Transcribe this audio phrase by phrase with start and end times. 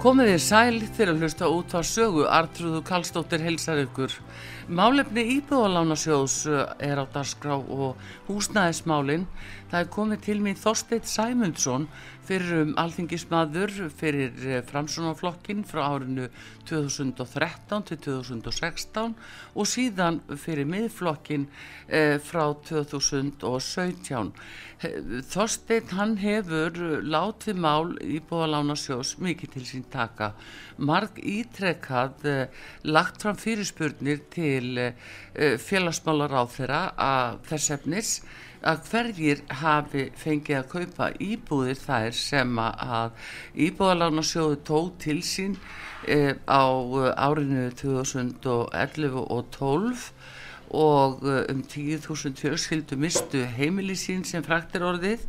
[0.00, 4.14] Komið þið sæl fyrir að hlusta út á sögu Artrúðu Kallstóttir helsar ykkur.
[4.70, 6.60] Málefni Íbúðalánasjóðs eh,
[6.92, 9.24] er á darskrá og húsnæðismálinn.
[9.70, 11.88] Það er komið til mín Þorsteit Sæmundsson
[12.28, 16.28] fyrir um alþingismadur fyrir eh, framsunaflokkin frá árinu
[16.70, 19.16] 2013 til 2016
[19.58, 21.48] og síðan fyrir miðflokkin
[21.88, 24.30] eh, frá 2017.
[25.34, 30.30] Þorstein hann hefur látið mál í búalánarsjós mikið til sín taka.
[30.80, 38.14] Marg ítrekkað eh, lagt fram fyrirspurnir til eh, félagsmálar á þeirra að þess efnis
[38.60, 43.14] að hverjir hafi fengið að kaupa íbúðir þær sem að
[43.66, 45.56] íbúðalánarsjóðu tók til sín
[46.04, 46.64] e, á
[47.16, 50.04] árinu 2011 og 12
[50.76, 55.24] og um 10.000 fjölskyldu mistu heimili sín sem fræktir orðið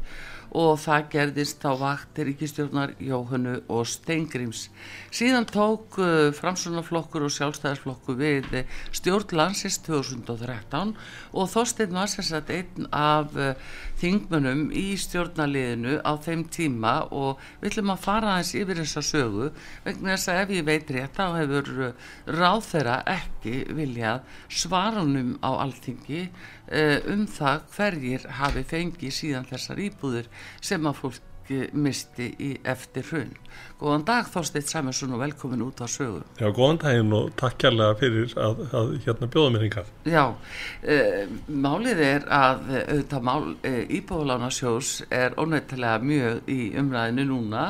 [0.51, 4.65] og það gerðist á vaktir ríkistjórnar Jóhannu og Steingrims.
[5.11, 10.93] Síðan tók uh, framsunaflokkur og sjálfstæðarsflokkur við uh, stjórn landsins 2013
[11.31, 13.53] og Þorstein var sérstaklega einn af uh,
[14.01, 19.51] þingmunum í stjórnaliðinu á þeim tíma og við ætlum að fara aðeins yfir þessa sögu
[19.85, 24.25] vegna þess að ef ég veit rétt þá hefur uh, ráð þeirra ekki viljað
[24.61, 31.27] svarunum á alþingi uh, um það hverjir hafi fengið síðan þessar íbúður sem að fólk
[31.73, 33.31] misti í eftir hrun.
[33.79, 36.21] Góðan dag Þorsteit Sæmursson og velkomin út á sögu.
[36.39, 39.91] Já, góðan daginn og takk kærlega fyrir að, að hérna bjóða mér hingað.
[40.05, 47.65] Já, uh, málið er að auðvitað mál uh, íbúðalánarsjós er ónættilega mjög í umræðinu núna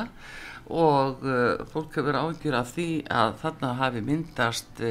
[0.72, 4.86] og uh, fólk hefur áhengjur af því að þarna hafi myndast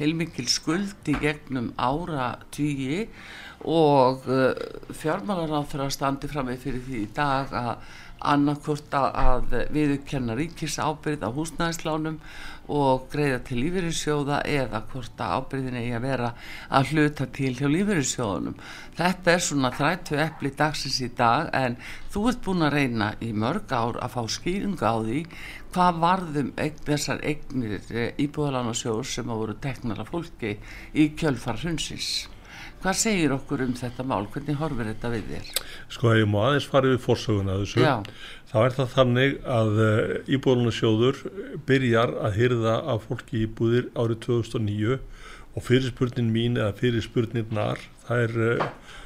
[0.00, 3.04] heilmikil skuld í gegnum ára tíi
[3.68, 4.22] og
[4.96, 7.74] fjármálar á þeirra standi fram með fyrir því í dag að
[8.20, 12.18] annarkvort að viðurkenna ríkis ábyrð á húsnæðislánum
[12.70, 16.30] og greiða til lífeyrissjóða eða hvort að ábyrðin eigi að vera
[16.78, 18.58] að hluta til hjá lífeyrissjóðunum.
[18.98, 21.78] Þetta er svona þrættu eppli dagsins í dag en
[22.12, 25.22] þú ert búin að reyna í mörg ár að fá skýringa á því
[25.74, 26.52] hvað varðum
[26.86, 27.80] þessar eignir
[28.20, 30.58] íbúðalánarsjóður sem að voru teknara fólki
[30.94, 32.28] í kjölfar hrunsins.
[32.80, 34.22] Hvað segir okkur um þetta mál?
[34.32, 35.48] Hvernig horfir þetta við þér?
[35.92, 37.82] Sko, ég má aðeins farið við fórsöguna þessu.
[37.84, 37.92] Já.
[38.48, 39.98] Þá er það þannig að uh,
[40.36, 41.20] íbúðlunarsjóður
[41.68, 44.96] byrjar að hyrða af fólki íbúðir árið 2009
[45.50, 48.96] og fyrirspurnin mín eða fyrirspurnirnar það er uh,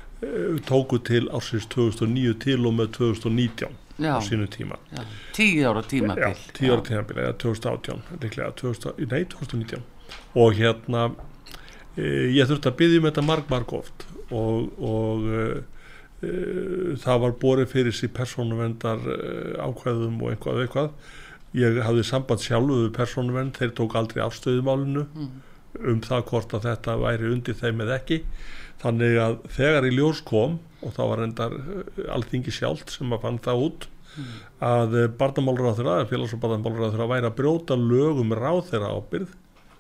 [0.71, 4.15] tóku til ársins 2009 til og með 2019 Já.
[4.15, 4.79] á sínu tíma.
[4.95, 5.03] Já.
[5.35, 9.83] Tíu ára tíma Já, tíu ára tíma eða 2018, líklega 2000, nei, 2019
[10.39, 11.09] og hérna
[12.01, 15.59] ég þurfti að byggja um þetta marg marg oft og, og uh,
[16.25, 19.05] uh, það var borið fyrir sér persónuvendar
[19.63, 20.91] ákvæðum og einhvað eitthvað
[21.55, 25.33] ég hafði samband sjálfu við persónuvend þeir tók aldrei afstöðumálinu mm.
[25.93, 28.21] um það hvort að þetta væri undir þeim eða ekki
[28.83, 31.55] þannig að þegar í ljós kom og það var endar
[32.17, 34.35] alþingi sjálft sem að fann það út mm.
[34.67, 38.93] að barnamálur á þeirra félags- og barnamálur á þeirra væri að brjóta lögum ráð þeirra
[38.99, 39.39] ábyrð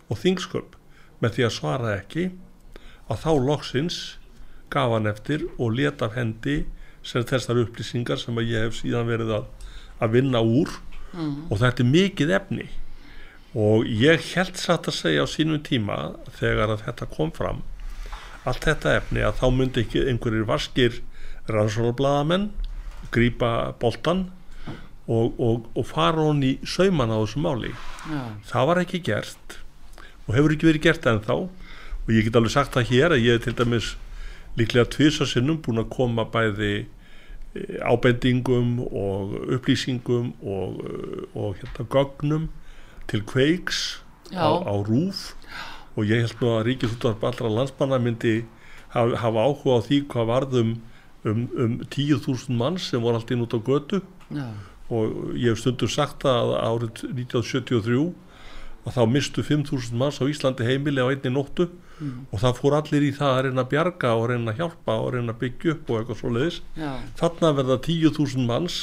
[0.08, 0.78] og þingsköp
[1.24, 2.28] með því að svara ekki
[3.10, 3.98] að þá loksins
[4.72, 6.62] gaf hann eftir og leta af hendi
[7.04, 9.50] sem þessar upplýsingar sem að ég hef síðan verið að,
[10.02, 10.72] að vinna úr
[11.12, 11.50] mm.
[11.50, 12.68] og þetta er mikið efni
[13.54, 15.98] og ég held satt að segja á sínum tíma
[16.40, 17.62] þegar að þetta kom fram
[18.44, 21.02] allt þetta efni að þá myndi ekki einhverjir vaskir
[21.52, 22.48] rannsónarbladamenn
[23.14, 24.26] grýpa boltan
[25.04, 27.70] og, og, og fara í sauman á þessu máli
[28.08, 28.22] Já.
[28.48, 29.58] það var ekki gert
[30.26, 31.36] og hefur ekki verið gert ennþá.
[32.04, 33.94] Og ég get alveg sagt það hér að ég er til dæmis
[34.58, 36.86] líklega tviðsarsinnum búin að koma bæði
[37.86, 40.80] ábendingum og upplýsingum og,
[41.38, 42.48] og hérna gögnum
[43.10, 44.00] til kveiks
[44.34, 45.34] á, á rúf
[45.94, 48.40] og ég held nú að Ríkisúttarp allra landsmanna myndi
[48.90, 50.72] hafa, hafa áhuga á því hvað varðum
[51.22, 54.02] um, um 10.000 manns sem voru alltaf inn út á götu.
[54.34, 54.48] Já.
[54.92, 58.00] og ég hef stundur sagt að árið 1973
[58.84, 61.68] að þá mistu 5.000 manns á Íslandi heimili á einni nóttu.
[62.34, 65.12] Og það fór allir í það að reyna að bjarga og reyna að hjálpa og
[65.14, 66.90] reyna að byggja upp og eitthvað svo leiðis já,
[67.20, 68.78] þarna verða 10.000 manns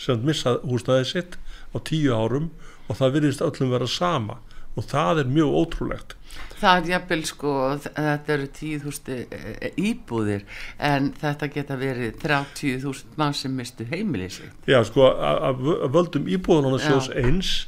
[0.00, 1.36] sem missa húsnæði sitt
[1.70, 2.48] á 10 árum
[2.88, 4.38] og það virðist öllum vera sama.
[4.78, 6.12] Og það er mjög ótrúlegt.
[6.60, 7.52] Það er jafnvel sko,
[7.84, 10.44] þetta eru 10.000 íbúðir
[10.78, 14.54] en þetta geta verið 30.000 mann sem mistu heimili sitt.
[14.70, 17.66] Já, sko, a- af af völdum íbúðanána sjóðs eins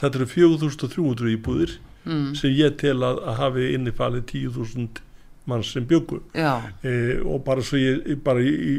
[0.00, 1.78] þetta eru 4.300 íbúðir
[2.08, 2.30] Mm.
[2.38, 5.00] sem ég tel að, að hafi innifalið 10.000
[5.50, 6.54] manns sem byggu Já,
[6.86, 8.74] e, og bara svo ég bara í, í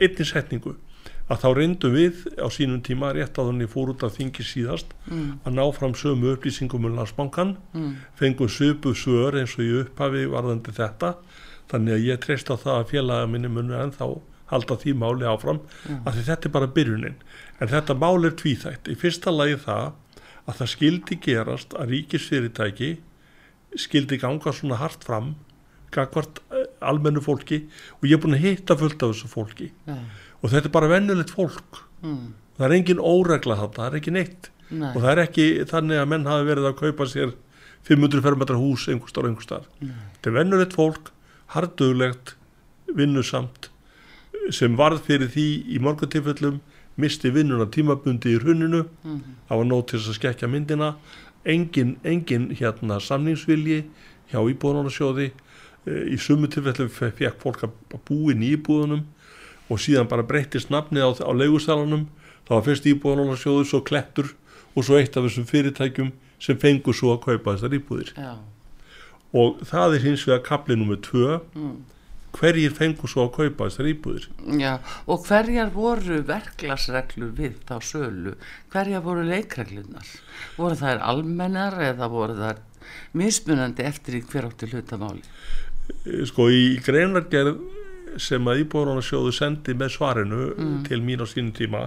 [0.00, 0.72] einni setningu
[1.28, 4.94] að þá reyndum við á sínum tíma rétt á þannig fór út af þingi síðast
[5.10, 9.70] mm, að ná fram sömu upplýsingum um landsbankan mm, fengum söpu svör eins og í
[9.82, 11.14] upphafi varðandi þetta.
[11.72, 14.06] Þannig að ég treyst á það að félaga minni munu en þá
[14.52, 15.96] halda því máli áfram Já.
[16.04, 17.14] af því þetta er bara byrjunin.
[17.60, 18.88] En þetta máli er tvíþætt.
[18.92, 19.92] Í fyrsta lagi það
[20.48, 22.92] að það skildi gerast að ríkisfyrirtæki
[23.78, 25.34] skildi ganga svona hart fram
[25.92, 27.62] gagvart eh, almennu fólki
[27.98, 29.70] og ég er búin að hitta fullt af þessu fólki.
[29.86, 29.98] Já,
[30.40, 31.82] og þetta er bara vennulegt fólk.
[32.02, 34.50] Mm, það er engin óregla þetta, það er ekki neitt.
[34.72, 37.34] Nei, og það er ekki þannig að menn hafi verið að kaupa sér
[37.88, 41.10] 500 fermetra hús einhverstar og einhverstar þetta er vennulegt fólk,
[41.52, 42.36] harduglegt
[42.94, 43.68] vinnusamt
[44.54, 46.60] sem varð fyrir því í morgun tilfellum
[47.00, 50.94] misti vinnuna tímabundi í hruninu mm, það var nóg til þess að skekja myndina.
[51.44, 53.80] Engin, engin hérna samningsvilji
[54.30, 55.30] hjá íbúðunarsjóði
[56.12, 59.02] í sumu tilfellum fe- fekk fólk að inn í íbúðunum
[59.72, 62.06] og síðan bara breyttist nafnið á, á leigusalanum.
[62.46, 64.32] Það var fyrst íbúðunarsjóður, svo klettur
[64.76, 66.12] og svo eitt af þessum fyrirtækjum
[66.42, 68.12] sem fengur svo að kaupa þessar íbúðir.
[68.18, 68.36] Já,
[69.32, 71.40] og það er hins vegar kapli nummer tvö.
[71.56, 71.76] Mm,
[72.36, 74.28] hverjir fengur svo að kaupa þessar íbúðir
[74.60, 74.72] já,
[75.06, 78.34] og hverjar voru verklagsreglur við þá sölu?
[78.72, 80.08] Hverjar voru leikreglunar?
[80.56, 82.62] Voru þær almennar eða voru þær
[83.18, 85.22] mismunandi eftir í hver átti hlutamáli?
[86.06, 87.60] Eh, sko í greinargerð
[88.20, 90.46] sem að íbúðunarsjóðu sendi með svarinu
[90.86, 91.86] til mín á sínum tíma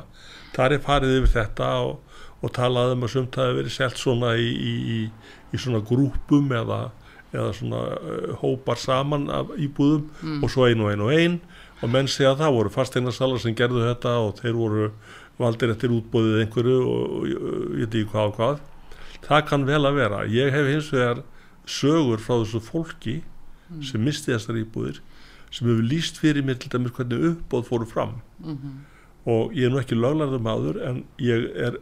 [0.56, 2.00] þar er farið yfir þetta og,
[2.42, 5.00] og talað um að sumt hafi verið selt svona í, í, í,
[5.54, 6.80] í svona grúpum eða,
[7.34, 11.38] eða svona uh, hópar saman af íbúðum og svo ein og ein og ein
[11.82, 14.88] og menn segja að það voru fasteinarsalar sem gerðu þetta og þeir voru
[15.40, 17.46] valdir eftir útbóðið einhverju og, ég
[17.76, 18.60] veit ekki hvað og hvað.
[19.26, 20.22] Það kann vel að vera.
[20.32, 21.22] Ég hef hins vegar
[21.68, 23.16] sögur frá þessu fólki
[23.84, 25.02] sem misti þessar íbúðir
[25.52, 28.20] sem hefur líst fyrir mér til dæmis hvernig uppbóð fóru fram.
[28.40, 28.86] Mm
[29.26, 31.80] og ég er nú ekki löglarður maður en ég er,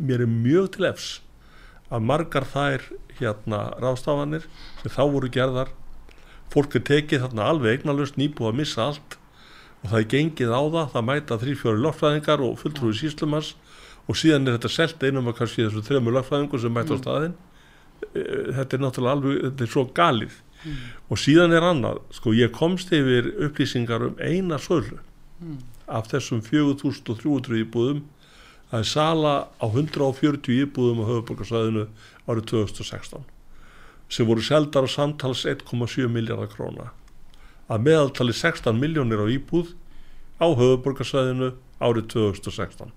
[0.00, 1.08] mér er mjög til efs
[1.90, 2.86] að margar þær
[3.18, 4.48] hérna ráðstafanir
[4.82, 5.70] sem þá voru gerðar
[6.52, 9.16] fólk er tekið þarna alveg eignalust nýbúið að missa allt
[9.82, 13.52] og það er gengið á það, það mæta þrý fjóri lögfræðingar og fulltrúi síslumans
[14.06, 17.36] og síðan er þetta selt einum að kannski þessu þremur lögfræðingur sem mæta á staðinn.
[18.14, 20.36] Eh, þetta er náttúrulega alveg, þetta er svo galið.
[21.12, 24.98] Og síðan er annað, sko ég komst yfir upplýsingar um eina sölu
[25.86, 28.02] af þessum 4300 íbúðum
[28.70, 29.32] það er sala
[29.62, 31.86] á 140 íbúðum á höfuborgarsæðinu
[32.26, 33.26] árið 2016
[34.08, 36.92] sem voru seldar á samtals 1,7 miljardar króna.
[37.66, 39.72] Að meðaltali 16 miljónir á íbúð
[40.38, 42.92] á höfuborgarsæðinu árið 2016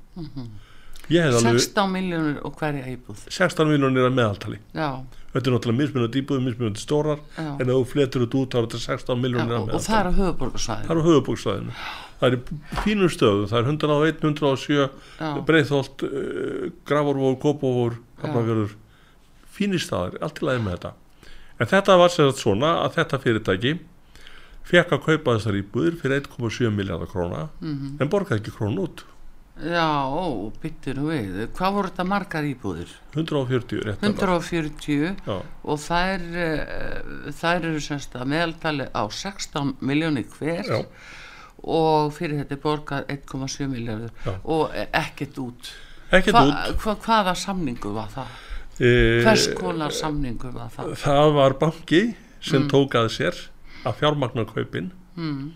[1.09, 3.23] ég hef alveg 16 miljónur og hverja íbúð?
[3.33, 4.59] 16 miljónir að meðaltali.
[4.77, 5.01] Já,
[5.33, 9.17] þetta er náttúrulega mismunandi íbúðum, mismunandi stórar já, en þú fletur þetta út þetta 16
[9.17, 9.87] já miljónir að og, og meðaltali.
[9.89, 11.73] það er á höfuborgarsvæðin
[12.19, 18.75] það er fínum stöðum, það er 101, 107 já, Breiðholt, uh, Gravorvór, Kópavór, Hafnarfjörður,
[19.55, 20.95] fínir staðar, allt í lagi með þetta.
[21.59, 23.77] En þetta var sér að svona að þetta fyrirtæki
[24.69, 27.95] fekk að kaupa þessar íbúðir fyrir 1,7 miljardar króna mhm.
[27.99, 29.05] en borgaði ekki krónu út.
[29.59, 32.91] já, ó, byttir við hvað voru þetta margar íbúðir?
[33.15, 39.73] 140 rétt að 140 Já, og þær, uh, þær eru semst að meðaltali á 16
[39.81, 40.79] miljónir hver já,
[41.63, 44.11] og fyrir þetta er borgað 1,7 miljardur
[44.43, 45.71] og e- ekkert út
[46.11, 46.77] ekkert hva, út.
[46.83, 48.27] hva, hvaða samningu var það?
[48.79, 48.91] E,
[49.25, 50.93] hvers konar samningu var það?
[51.03, 52.03] það var banki
[52.41, 52.69] sem Mm.
[52.71, 53.35] tók að sér
[53.85, 55.51] að fjármagna kaupin Mm,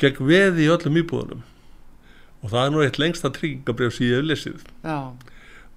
[0.00, 1.42] gegn veði í öllum íbúðunum
[2.42, 4.64] og það er nú eitt lengsta tryggingabref sem ég hef lesið.
[4.84, 5.12] já,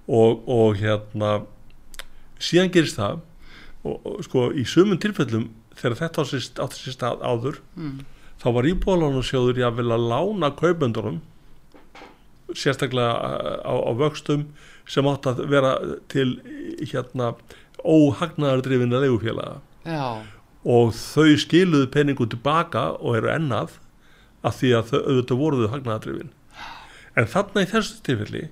[0.08, 1.46] og, og hérna
[2.40, 3.20] síðan gerist það
[3.84, 6.24] og, og sko í sumum tilfellum þegar þetta
[6.64, 8.00] átti sér stað áður mm,
[8.48, 11.18] þá var íbúðalánarsjóður jáfnvel að lána kaupendunum
[12.56, 13.12] sérstaklega
[13.60, 14.46] á, á vöxtum
[14.88, 15.74] sem átt að vera
[16.08, 16.38] til
[16.80, 17.34] hérna
[17.84, 19.60] óhagnaðardrifina leigufélaga.
[19.84, 20.24] Já,
[20.64, 23.76] og þau skiluðu peningu tilbaka og eru ennað
[24.48, 26.32] af því að þau auðvitað voruðu hagnaðardrifin.
[27.20, 28.46] En þarna í þessu tilfelli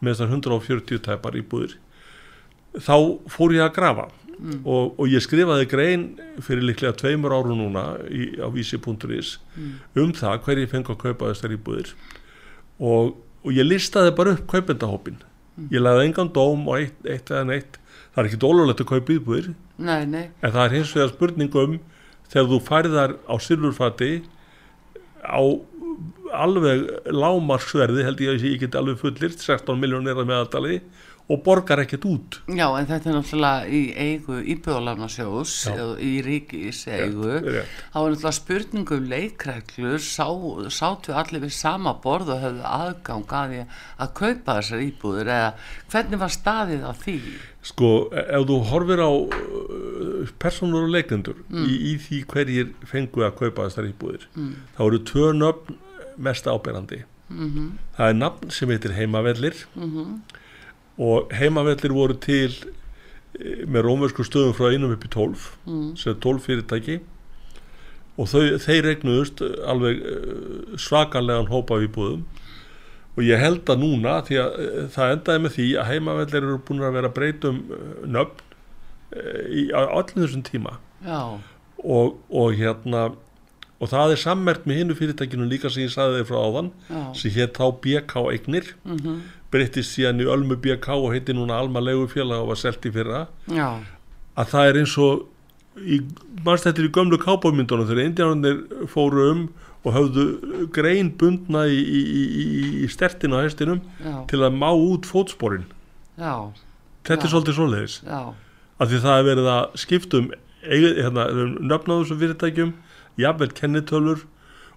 [0.00, 1.78] með þessar 140 tæpar íbúðir
[2.76, 2.96] þá
[3.32, 4.06] fór ég að grafa
[4.64, 6.04] og, og ég skrifaði grein
[6.40, 9.36] fyrir líklega tveimur áru núna í, á vísi.is
[10.00, 11.92] um það hverju fengi að kaupa þessar íbúðir.
[12.80, 15.20] Og, og ég listaði bara upp kaupendahópin
[15.68, 17.78] ég lagði engan dóm og eitt, eitt eða neitt.
[18.10, 19.50] Það er ekki dólulegt að kaupa íbúðir.
[19.80, 21.76] Nei, nei, en það er hins vegar spurning um
[22.30, 24.10] þegar þú færðar á silfurfati
[25.20, 25.42] á
[26.40, 30.76] alveg lámarsverði held ég að ég get alveg fullirt 16 miljónir að meðaldali
[31.30, 32.38] og borgar ekkert út.
[32.50, 35.74] Já, en þetta er náttúrulega í eigu íbjóðalarnasjós Já.
[35.76, 37.36] eða í ríkis eigu.
[37.38, 40.26] Það var náttúrulega spurningu um leikreglur, sá,
[40.74, 43.62] sátu allir við sama borð og höfðu aðgang að því
[44.00, 45.54] að kaupa þessar íbúður eða
[45.92, 47.16] hvernig var staðið á því?
[47.66, 53.36] sko, ef þú horfir á uh, personur og leikendur í, í því hverjir fengu að
[53.42, 54.26] kaupa þessar íbúðir
[54.76, 55.80] þá eru tvö nöfn
[56.20, 57.04] mest áberandi.
[57.30, 59.56] Mm það er nafn sem heitir heimavellir
[61.00, 62.52] og heimavellir voru til
[63.40, 65.96] eh, með rómversku stöðum frá einum upp í 12 Mm.
[65.96, 66.98] sem er 12 fyrirtæki.
[68.20, 69.40] Og þau, þeir regnuðust
[69.70, 72.26] alveg eh, svakalegan hópa af íbúðum.
[73.16, 76.58] Og ég held að núna því að eh, það endaði með því að heimavellir eru
[76.68, 77.10] búin að vera
[77.50, 78.44] um eh, nöfn
[79.16, 80.76] eh, í allir þessum tíma.
[81.80, 83.08] Og, og hérna
[83.80, 86.98] og það er sammert með hinnu fyrirtækinu líka sem ég sagði þeir frá áðan já,
[87.16, 88.74] sem hétt þá BK eignir.
[88.84, 92.92] Mm breyttist síðan í Ölmu BK og heiti núna Alma Legufélag og var selt í
[92.94, 93.24] fyrra.
[93.50, 93.80] Já,
[94.38, 95.26] að það er eins og
[95.80, 96.00] í,
[96.44, 99.42] mannst þetta er í gömlu kápamyndunum þegar indiánunir fóru um
[99.80, 100.24] og höfðu
[100.74, 102.44] grein bundna í, í, í,
[102.84, 105.64] í stertinu á hestinum já, til að má út fótsporin.
[106.20, 106.52] Já,
[107.08, 107.96] þetta er svolítið svoleiðis.
[108.04, 110.28] Af því það er verið að skiptum
[110.66, 111.26] hérna,
[111.56, 112.74] nöfnaðu þessum fyrirtækjum
[113.20, 114.26] jafnvel kennitölur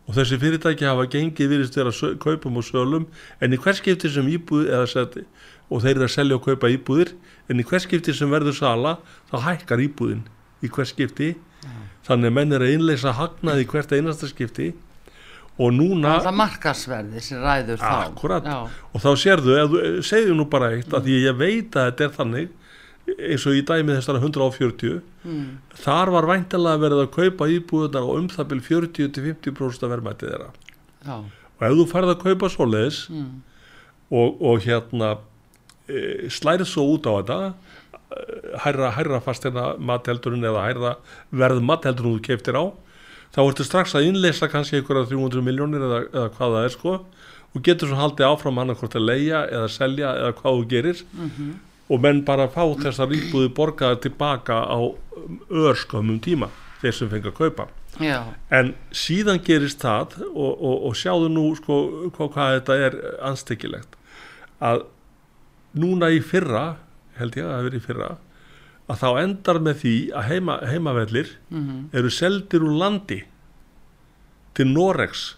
[0.07, 3.05] og þessi fyrirtæki hafa gengið virðist sö- kaupum og sölum
[3.39, 5.17] en í hvers skipti sem íbúð sett,
[5.71, 7.13] og þeir eru að selja og kaupa íbúðir
[7.49, 8.97] en í hvers skipti sem verður sala
[9.31, 10.25] þá hækkar íbúðin
[10.63, 11.33] í hvers skipti
[12.03, 14.73] þannig að menn er að innleysa hagnaði í hvert einasta skipti
[15.61, 17.91] og núna það markasverði sem ræður þá.
[18.09, 18.47] Akkúrat.
[18.49, 18.59] Já,
[18.91, 19.57] og þá sérðu,
[20.03, 22.47] segðu nú bara eitt að því ég veit að þetta er þannig
[23.11, 25.47] eins og í dæmið þessara 140 mm,
[25.83, 30.49] þar var væntanlega verið að kaupa íbúðunar og um það byrj 40-50% af verðmætið þeirra.
[31.03, 33.33] Já, og ef þú færð að kaupa svoleiðis mm,
[34.13, 35.09] og, og hérna
[35.87, 38.23] e, slærið svo út á þetta e,
[38.63, 40.95] hærra, hærra fastina mateldurinn eða hærra
[41.43, 42.65] verð mateldurinn þú keftir á
[43.33, 46.95] þá ertu strax að innleysa kannski einhverja 300 miljónir eða, eða hvað það er sko.
[47.53, 51.01] Og getur svo haldið áfram annarkvort að leia eða selja eða hvað þú gerir.
[51.13, 51.49] Mhm,
[51.93, 54.79] og menn bara fá þessar íbúði borgaðar tilbaka á
[55.53, 56.49] örskömmum tíma
[56.81, 57.67] þeir sem fengi að kaupa.
[58.01, 61.75] Já, en síðan gerist það og, og, og sjáðu nú sko
[62.15, 62.95] hvað, hvað þetta er
[63.29, 63.99] anstekilegt
[64.63, 64.87] að
[65.77, 66.63] núna í fyrra
[67.19, 68.09] held ég að það hafi verið í fyrra
[68.89, 73.19] að þá endar með því að heima, heimavellir mhm, eru seldir úr landi
[74.57, 75.35] til Noregs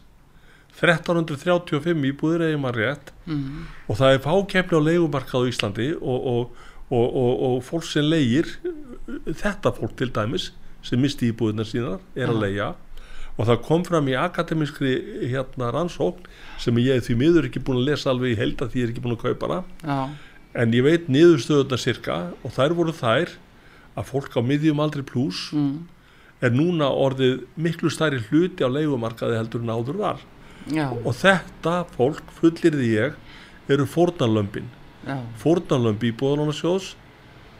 [0.76, 3.12] 1335 íbúðir eða maður rétt.
[3.26, 8.04] Mhm, og það er fákefni á leigumarkað á Íslandi og, og, og, og, fólk sem
[8.06, 8.50] leigir
[9.26, 10.52] þetta fólk til dæmis
[10.86, 12.74] sem misti íbúðina sínar er að leia
[13.36, 14.94] og það kom fram í akademiskri
[15.32, 16.28] hérna rannsókn
[16.62, 18.86] sem ég er því miður ekki búin að lesa alveg í held að því ég
[18.86, 19.64] er ekki búin að kaupa hana.
[19.82, 20.00] Já,
[20.56, 23.34] en ég veit niðurstöðuna cirka og þær voru þær
[23.96, 25.76] að fólk á miðjum aldri pluss mm,
[26.46, 30.24] er núna orðið miklu stærri hluti á leigumarkaði heldur en áður var
[30.72, 34.70] já, og þetta fólk fullirði ég eru fórnarlömpin
[35.06, 36.94] já, fórnarlömp íbúðunarsjóðs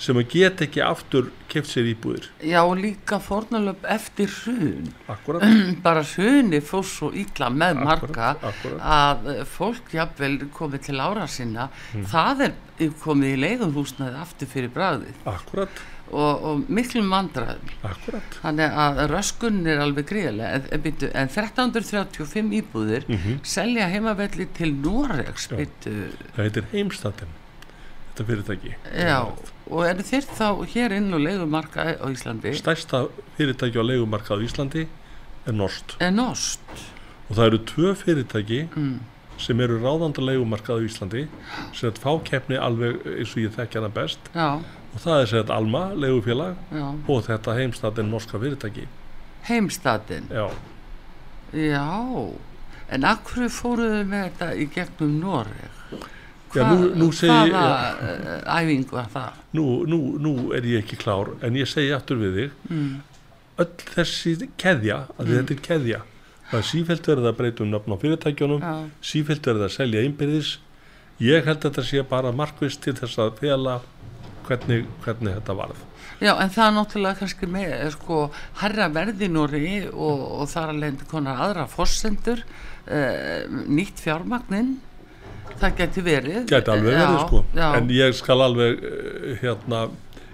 [0.02, 2.26] sem að geta ekki aftur keft sér íbúðir.
[2.44, 5.46] Já, og líka fórnalöp eftir hrun, akkurat,
[5.86, 8.84] bara hruni fór svo illa með marga akkurat, akkurat.
[8.84, 11.70] að fólk jafnvel komið til ára sinna,
[12.12, 12.56] það er
[13.04, 14.74] komið í leiðumhúsnaði aftur fyrir
[15.26, 15.80] akkurat,
[16.12, 17.72] og, og miklum vandræðum.
[17.88, 23.40] akkurat Þannig að röskun er alveg gríðilega en, en, en 1335 íbúðir Mhm.
[23.48, 27.32] selja heimavelli til Noregs það heitir heimstatin
[28.16, 28.76] þetta fyrirtæki.
[28.96, 29.20] Já,
[29.68, 32.54] og eru þeir þá hér inn og leigumarka á Íslandi?
[32.56, 34.86] Stærsta fyrirtæki á leigumarkað á Íslandi
[35.46, 35.98] er Norst.
[36.00, 36.64] En nost
[37.26, 38.96] og það eru tvö fyrirtæki mm.
[39.42, 41.26] sem eru ráðanda leigumarkað á Íslandi
[41.76, 44.32] sem að fá keppni alveg eins og ég þekki hana best.
[44.36, 44.62] Já,
[44.96, 48.88] og það er sem Alma, leigufélag já, og þetta heimstatin norska fyrirtæki.
[49.50, 50.48] Heimstatin já,
[51.52, 51.88] já,
[52.96, 56.14] en akkur fóruðu með þetta í gegnum Noreg
[56.62, 59.40] Já, nú- nú segi hvaða uh, æfingu var það?
[59.60, 62.52] Nú, nú, nú er ég ekki klár en ég segi aftur við þig.
[62.70, 63.02] Mm.
[63.58, 65.34] öll þessi keðja að Mm.
[65.38, 66.00] þetta er keðja
[66.52, 70.02] það er sífælt verið að breyta um nöfn á fyrirtækjunum já, sífælt verið að selja
[70.04, 70.50] einbyrðis
[71.24, 73.78] ég held að þetta sé bara markvist til þess að fela
[74.46, 75.80] hvernig, hvernig þetta varð.
[76.22, 78.20] Já, en það er náttúrulega kannski með eh, sko,
[78.62, 84.76] herra verðinúri og, og þar að leiðandi konar aðra fórsendur uh, nýtt fjármagnin
[85.62, 87.68] það geti verið gæti alveg verið já, sko já.
[87.78, 89.86] en ég skal alveg eh, hérna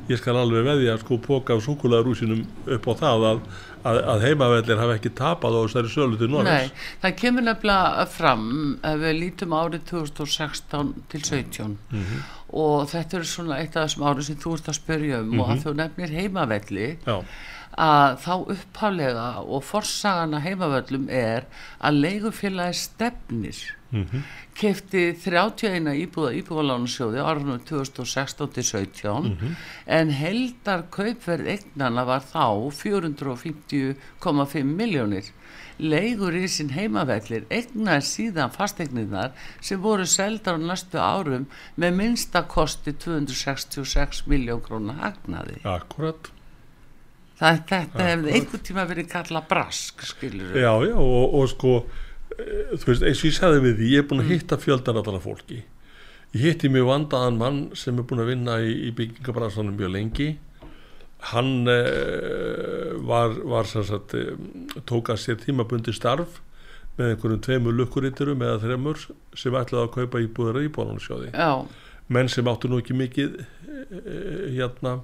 [0.10, 2.42] ég skal alveg veðja sko póka af súkulæðarúsinum
[2.76, 3.42] upp á það að,
[3.86, 6.72] að, að heimavellir hafa ekki tapað á þessari sölu til Nei, Norris
[7.04, 8.48] það kemur nefnilega fram
[8.84, 12.22] ef við lítum árið 2016 til 17 Mhm.
[12.52, 15.48] og þetta er svona eitt af þessum árið sem þú ert að spyrja um og
[15.48, 15.54] Mhm.
[15.54, 17.24] að þú nefnir heimavelli já,
[17.78, 21.46] að þá upphaflega og forsagana heimavöllum er
[21.82, 23.62] að leigufélagi stefnir
[23.92, 24.22] Mhm.
[24.56, 29.56] kefti 31 íbúða íbúðalánasjóði árunum 2016 til 17 Mhm.
[29.88, 35.32] en heldar kaupverð eignana var þá 450,5 miljónir
[35.80, 41.48] leigur í sinn heimavellir eignar síðan fasteigninar sem voru seldar á næstu árum
[41.78, 46.30] með minnstakosti 266 miljón krónar hagnaði akkurat
[47.42, 51.72] Það, þetta hefði einhvern tíma verið kallað brask, skilur já, já, og, og sko
[52.38, 54.28] eh, þú veist, eins og ég sagði við því ég er búin Mm.
[54.28, 55.64] að hitta fjöldan allra fólki.
[56.38, 60.30] Ég hitti mjög vandaðan mann sem er búin að vinna í, í byggingabransanum mjög lengi.
[61.32, 64.32] Hann uh, var, var sem sagt uh,
[64.90, 66.40] tók að sér tímabundi starf
[66.98, 69.04] með einhverjum tveimur lukkuriturum eða þremur
[69.38, 71.52] sem ætlaði að kaupa íbúður í íbúðanarsjóði Já,
[72.12, 74.96] menn sem áttu nú ekki mikið uh, hérna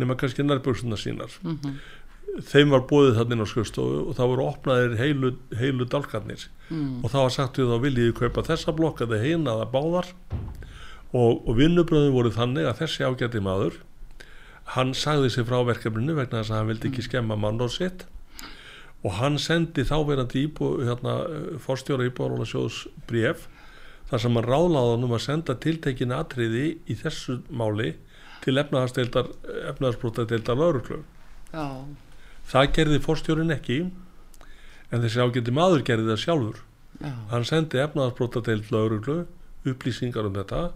[0.00, 1.32] nema kannski nærböksuna sínar.
[1.42, 1.78] Mhm,
[2.50, 6.46] þeim var bóðið þarna inn á skrifstofu og það voru opnaðir heilu, heilu dálkarnir.
[6.70, 10.14] Mm, og það var sagt við þá viljiði kaupa þessa blokk eða heina eða báðar?
[11.14, 13.82] Og, og vinnubröðin voru þannig að þessi ágæti maður
[14.72, 18.06] hann sagði sig frá verkefninu vegna þess að hann vildi ekki skemma mann og sitt.
[19.04, 21.18] Og hann sendi þáverandi íbú, hérna,
[21.60, 23.48] forstjóra íbúðarólasjóðs bref
[24.08, 27.94] þar sem hann ráðlaði hann um að senda tiltekin atriði í þessu máli
[28.44, 31.00] til efnaðarsbrótadeildar lauruglu
[32.50, 33.78] það gerði forstjórin ekki
[34.94, 36.60] en þessi ágæti maður gerði það sjálfur.
[37.00, 39.16] Já, hann sendi efnaðarsbrótadeild lauruglu
[39.66, 40.68] upplýsingar um þetta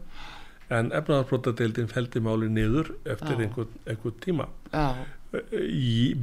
[0.75, 4.49] en efnaðarsbrótadeildin feldi máli niður eftir einhvern, einhvern tíma.
[4.73, 4.89] Já,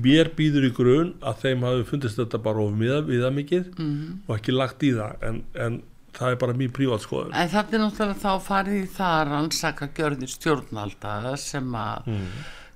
[0.06, 4.24] mér býður í grun að þeim hafi fundist þetta bara of viða, mikið mhm.
[4.28, 5.82] og ekki lagt í það en, en
[6.16, 9.90] það er bara mjög prívatskoðun En þetta er náttúrulega þá farið í það að rannsaka
[9.98, 12.30] gjörðir stjórnvalda sem að mm.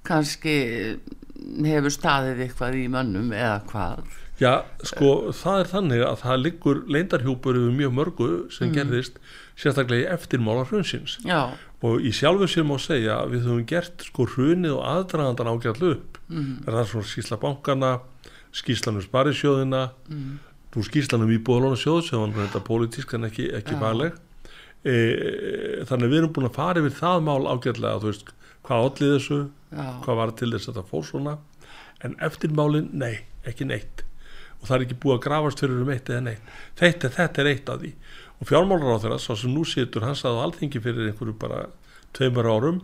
[0.10, 0.56] kannski
[1.66, 4.18] hefur staðið eitthvað í mönnum eða hvað.
[4.40, 4.52] Já,
[4.88, 9.18] sko, það er þannig að það liggur leindarhjúpur yfir mjög mörgu sem gerðist
[9.60, 11.18] sérstaklega í eftirmála hrunsins.
[11.28, 11.52] Já,
[11.84, 15.92] og í sjálfu sér má segja að við höfum gert sko hrunið og aðdragandan ágætlu
[15.98, 16.22] upp.
[16.30, 17.92] Mm, er það svona skýsla bankana
[18.56, 20.38] skýslanum sparisjóðina mm,
[20.76, 23.80] nú skýslanum íbúðalónasjóð sem var þetta pólitísk en ekki, ekki Já.
[23.82, 24.18] fagleg
[24.86, 24.96] e,
[25.90, 28.30] þannig að við erum búin að fara yfir það mál ágætlega þú veist,
[28.68, 29.40] hvað allir þessu
[29.74, 31.34] já, hvað var til þess að það fór svona.
[32.06, 33.16] En eftirmálin, nei,
[33.50, 34.04] ekki neitt.
[34.60, 36.52] Og það er ekki búið að grafast fyrir um eitt eða neitt.
[36.80, 37.92] Þetta, þetta er eitt af því.
[38.40, 41.66] Og fjármálur á þeirra, svo sem nú situr hann sagði á alþingi fyrir einhverju bara
[42.16, 42.80] tveimur árum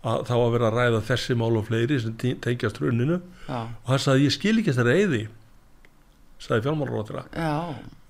[0.00, 3.18] að þá að vera að ræða þessi mál og fleiri sem te- tengjast hruninu.
[3.44, 5.22] Já, og hann sagði ég skil ekki þessari eyði
[6.40, 6.72] sagði
[7.36, 7.54] já,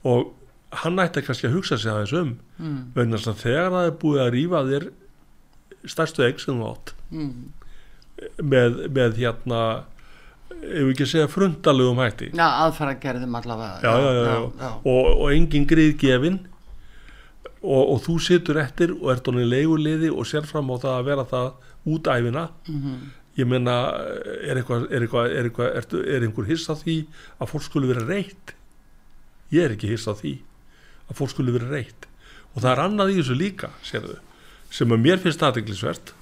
[0.07, 0.35] og
[0.83, 2.35] hann ætti kannski að hugsa sig aðeins um.
[2.61, 4.91] Mm, vegna þess að þegar það er búið að rífa þér
[5.91, 7.33] stærstu eign sem þú átt mm,
[8.53, 9.63] með, með hérna
[10.51, 12.31] ef við ekki segja frundalegum hætti.
[12.37, 13.81] Já, aðfara gerðum allavega.
[13.83, 14.71] já, já, já, já.
[14.93, 16.41] Og, og engin griðgefin.
[17.61, 21.09] Og, og þú situr eftir og ert honum leiguliði og sér fram á það að
[21.11, 21.49] vera það
[21.93, 22.95] út æfina mhm,
[23.39, 23.77] ég meina,
[24.43, 26.97] er eitthvað, er eitthvað, er eitthvað ertu, er einhver hiss á því
[27.39, 28.55] að fólk skulle vera reitt?
[29.55, 30.37] Ég er ekki hiss á því
[31.11, 32.09] að fólk skulle vera reitt.
[32.55, 34.19] Og það er annað í þessu líka sérðu,
[34.75, 36.15] sem að mér finnst aðteglisvert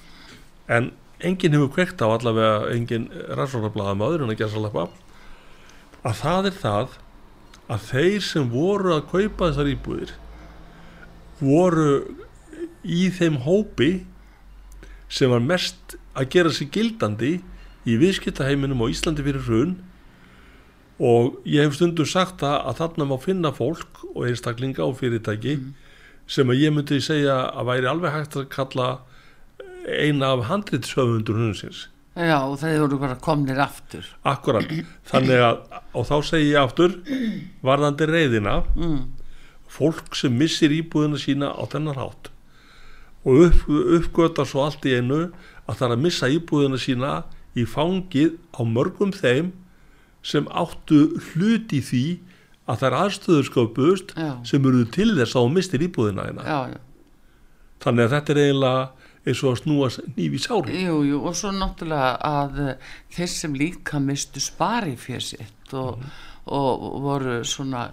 [0.68, 0.92] en
[1.24, 4.96] enginn hefur kveikt á allavega enginn rannsóknarblaðamaður en að gera svolítið
[6.06, 6.96] að það er það
[7.68, 10.12] að þeir sem voru að kaupa þessar íbúðir
[11.40, 11.88] voru
[12.84, 13.90] í þeim hópi
[15.08, 17.38] sem var mest að gera sig gildandi
[17.88, 19.76] í viðskiptaheiminum á Íslandi fyrir hrun.
[20.98, 25.58] Og ég hef stundum sagt það að þarna má finna fólk og einstaklinga og fyrirtæki
[26.28, 28.88] sem að ég myndi segja að væri alveg hægt að kalla
[29.88, 31.86] eina af handritsöfundur hrunsins.
[32.18, 34.02] Já, og þeir voru bara komnir aftur.
[34.26, 34.66] akkurat,
[35.06, 35.60] þannig að
[35.94, 36.96] og þá segi ég aftur
[37.62, 39.14] varðandi reyðina Mm,
[39.70, 42.32] fólk sem missir íbúðina sína á þennan hátt
[43.26, 45.28] og upp, uppgöta svo allt í einu
[45.68, 47.12] að það er að missa íbúðina sína
[47.58, 49.52] í fangið á mörgum þeim
[50.24, 52.04] sem áttu hlut í því
[52.68, 56.80] að það er aðstöður sköpuðust já, sem eru til þess að þú mistir íbúðina hérna.
[57.82, 58.80] Þannig að þetta er eiginlega,
[59.28, 63.56] eins og að snúa nýfi sári Jú, jú, og svo náttúrulega að uh, þeir sem
[63.58, 66.02] líka mistu spari fyrir sitt og,
[66.54, 67.86] og voru svona,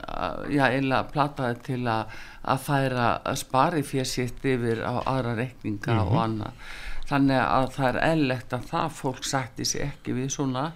[0.52, 3.08] já, eiginlega plataði til að, að færa
[3.40, 6.68] spari fyrir sitt yfir á aðra reikninga og annað.
[7.06, 10.70] Þannig að það er eðlegt að það fólk sætti sig ekki við svona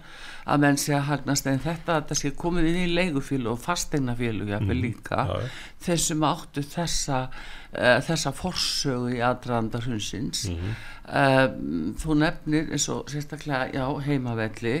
[0.46, 1.48] að menn sé að hagnast.
[1.50, 5.24] En þetta að þetta sé komið inn í leigufílu og fasteignafílu jafnvel líka.
[5.26, 5.58] Já, já.
[5.86, 13.08] þeir sem áttu þessa uh, þessa forsögu í aðdraðanda hrunsins mm þú nefnir eins og
[13.10, 14.74] sérstaklega já, heimavelli.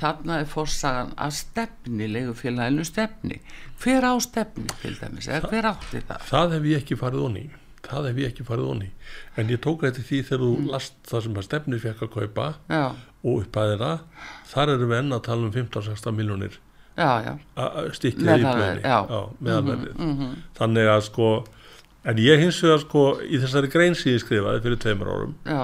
[0.00, 3.38] Þarna er forsagan að stefni leigufélaginu stefni.
[3.78, 5.28] Hver á stefni til dæmis?
[5.30, 7.44] Eða hver átti það það hef ég ekki farið onni
[7.88, 8.88] það hef ég ekki farið onni
[9.38, 12.48] en ég tók þetta því þegar þú last það sem að stefnir fekk að kaupa.
[12.68, 12.84] Já,
[13.24, 13.92] og uppæðina
[14.52, 16.58] þar erum við enn að tala um 15-16 miljónir
[17.94, 18.98] stikkið íbúðinni já.
[19.06, 21.28] Mhm, meðalverðið þannig að sko
[22.08, 25.62] en ég hins vegar sko í þessari grein sem ég skrifaði fyrir tveimur árum já,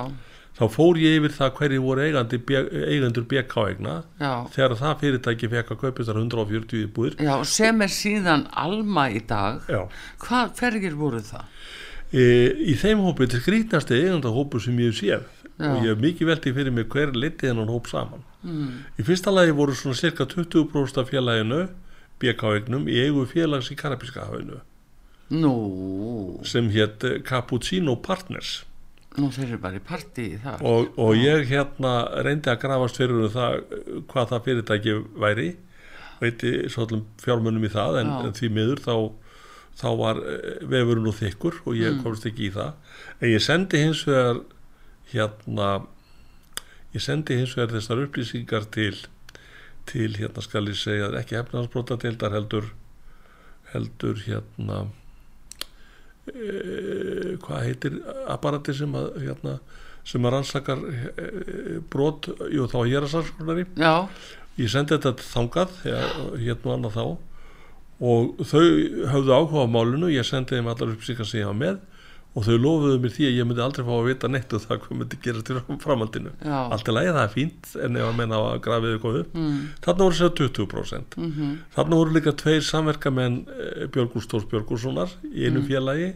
[0.59, 2.41] þá fór ég yfir það hverju voru eigandi,
[2.87, 4.33] eigendur BK-eigna já.
[4.55, 7.17] þegar það fyrirtæki fekk að kaupa þessar 140 íbúðir.
[7.19, 9.67] Já, sem er síðan Alma í dag.
[9.67, 9.81] Já.
[10.23, 11.51] Hvað, hverjir voru það?
[12.15, 12.25] e,
[12.71, 15.71] í þeim hópi til skrítnasti eigandahópu sem ég séð Já.
[15.71, 18.25] og ég hef mikið veltið fyrir mig hver litið hennan hóp saman.
[18.45, 18.85] Mm.
[19.01, 21.61] í fyrsta lagi voru svona cirka 20% af félaginu
[22.21, 24.61] BK-eignum í eigu félags í Karabíska hafinu.
[25.33, 25.55] Nú,
[26.45, 28.63] sem hétt eh, Cappuccino Partners.
[29.17, 31.93] Nú þeir eru bara í partí í það og, og ég hérna
[32.27, 33.61] reyndi að grafast fyrir um það
[34.11, 35.51] hvað það fyrirtæki væri.
[36.19, 38.97] Veiti svolum fjármunum í það en, en því miður þá,
[39.81, 42.75] þá var eh, vefurinn og þykkur og ég komst ekki í það.
[43.21, 44.43] En ég sendi hins vegar
[45.13, 45.69] hérna
[46.95, 48.97] ég sendi hins vegar þessar upplýsingar til
[49.91, 52.71] til hérna skal ég segja ekki hefnaðansbrota deildar heldur
[53.73, 54.85] heldur hérna
[56.31, 57.99] e, hvað heitir
[58.31, 59.59] apparati sem að hérna,
[60.07, 61.29] sem að rannsakar e,
[61.93, 64.09] brot, jú þá ég er að sannskonari Já,
[64.61, 67.07] ég sendi þetta þangað hérna annað þá
[68.05, 68.65] og þau
[69.13, 71.83] höfðu áhuga á málinu ég sendi þeim allar upplýsingar sem ég hafa með
[72.35, 74.81] og þau lofuðu mér því að ég myndi aldrei fá að vita neitt og það
[74.83, 76.33] hvað myndi gerast í framhaldinu.
[76.51, 79.39] Allt er lægi það er fínt en ef að menna á að grafið komið upp.
[79.39, 79.61] Mm.
[79.87, 83.41] þarna voru sér 20% mm mhm, þarna voru líka tveir samverkamenn
[83.95, 86.13] Björgur Stórs Björgurssonar í einu félagi.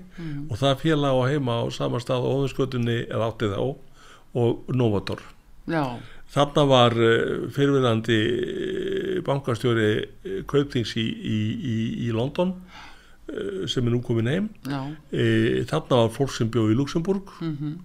[0.50, 3.62] Og það félag á heima á sama stað á óðinskötunni eða átti þá
[4.38, 5.22] og Novator
[5.68, 5.85] já,
[6.35, 11.76] þarna var eh, fyrirverandi eh, bankastjóri eh, Kaupþings í, í, í,
[12.07, 12.54] í London.
[12.59, 12.85] eh,
[13.68, 14.48] sem er nú komin heim.
[15.12, 17.78] E, þarna var fólk sem bjó í Luxemburg mhm,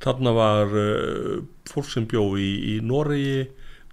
[0.00, 3.50] þarna var uh, fólk sem bjó í, í Noregi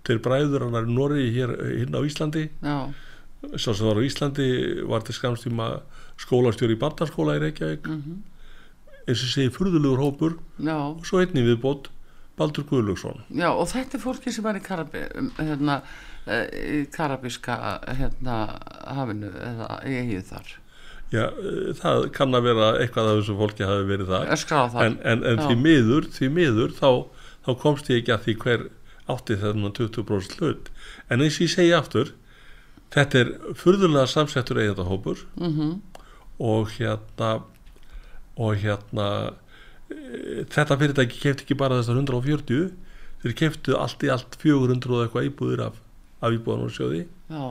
[0.07, 2.45] til bræður hann er í Noregi hér, hérna á Íslandi.
[2.63, 4.47] Sá sem var á Íslandi
[4.87, 5.67] var til skamstíma
[6.21, 7.91] skólastjóri í barnaskóla í Reykjavík.
[7.91, 8.23] Mhm,
[9.03, 10.39] eins og segi furðulegur hópur.
[10.63, 10.77] Já.
[10.79, 11.91] Og svo einnig viðbót
[12.37, 15.79] Baldur Guðlöksson Já, og þetta er fólki sem var í Karabi, um, hérna,
[16.29, 17.57] eh, í Karabíska
[17.97, 18.37] hérna,
[18.85, 20.51] hafinu eða eigið þar
[21.13, 24.31] Já, eh, það kann að vera eitthvað af þessu fólki hafi verið það.
[24.85, 26.89] En, en, en því miður, því miður þá,
[27.47, 28.65] þá komst ég ekki að því hver
[29.07, 30.71] átti þennan 20% hlut.
[31.07, 32.11] En eins og ég segi aftur
[32.93, 35.77] þetta er furðulega samsettur eigandahópur mhm,
[36.39, 37.31] og hérna
[38.37, 39.07] og hérna
[39.89, 42.69] e, þetta fyrirtæki kefti ekki bara þessar 140
[43.23, 45.81] þeir keftu allt í allt 400 og eitthvað íbúðir af,
[46.21, 47.43] af íbúðanársjóði Já,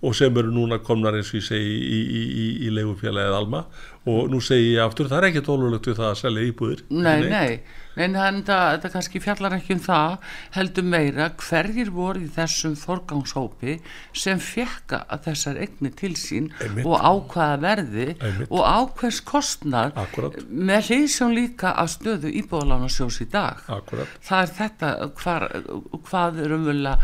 [0.00, 3.64] og sem eru núna komnar eins og ég segi í, í, í, í leigufélagið Alma
[4.06, 7.20] og nú segi ég aftur, það er ekkert ólulegt við það að selja íbúðir nei,
[7.28, 7.60] nei
[8.00, 10.12] En þetta, þetta kannski fjallar ekki um það
[10.54, 13.74] heldur meira hverjir voru í þessum forgangshópi
[14.16, 16.86] sem fekka að þessar egni til sín Einmitt.
[16.86, 18.46] og ákvaða verði Einmitt.
[18.48, 20.38] og ákveðs kostnað Akkúrat.
[20.48, 25.48] með hlýðsjón líka að stöðu íbúðalánarsjós í dag Akkurat, það er þetta hvar,
[26.06, 26.98] hvað umvöldlega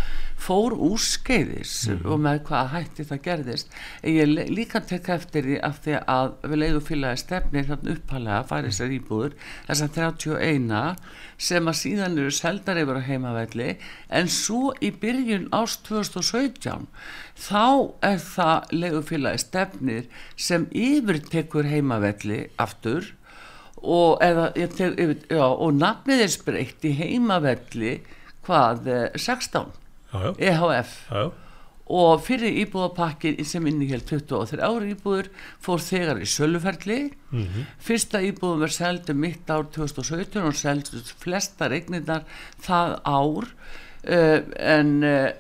[0.47, 2.07] fór úrskeiðis Mhm.
[2.13, 3.69] og með hvað hætti það gerðist
[4.05, 8.47] en ég líka tek eftir því af því að við leiðum félagi stefnir þannig uppalega
[8.51, 9.37] færi sér íbúður
[9.69, 11.03] þessar 31
[11.49, 13.69] sem að síðan eru seldar yfir á heimavelli
[14.21, 16.89] en svo í byrjun ást 2017
[17.47, 17.67] þá
[18.11, 20.11] er það leiðum félagi stefnir
[20.49, 23.13] sem yfirtekur heimavelli aftur
[23.83, 27.99] og, eða, tek, yfir, já, og nafnið er spreitt í heimavelli
[28.47, 29.75] hvað, eh, 16
[30.13, 31.27] já, já, EHF já.
[31.87, 35.31] Og fyrir íbúðapakkin sem innihjald 23 ári íbúður
[35.63, 37.01] fór þegar í söluferli.
[37.79, 42.27] Fyrsta íbúðum er seldu mitt ár 2017 og seldu flesta regnirnar
[42.59, 43.53] það ár.
[44.07, 45.33] Uh, en uh,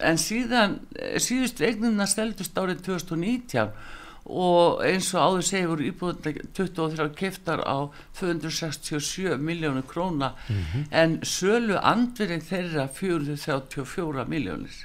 [0.00, 3.68] en síðan uh, síðust regnirnar seldust árið 2019
[4.26, 10.32] og eins og áður segir voru íbúðuna 23 keftar á 267 miljónu króna.
[10.90, 14.80] En sölu andverið þeirra 434 miljónir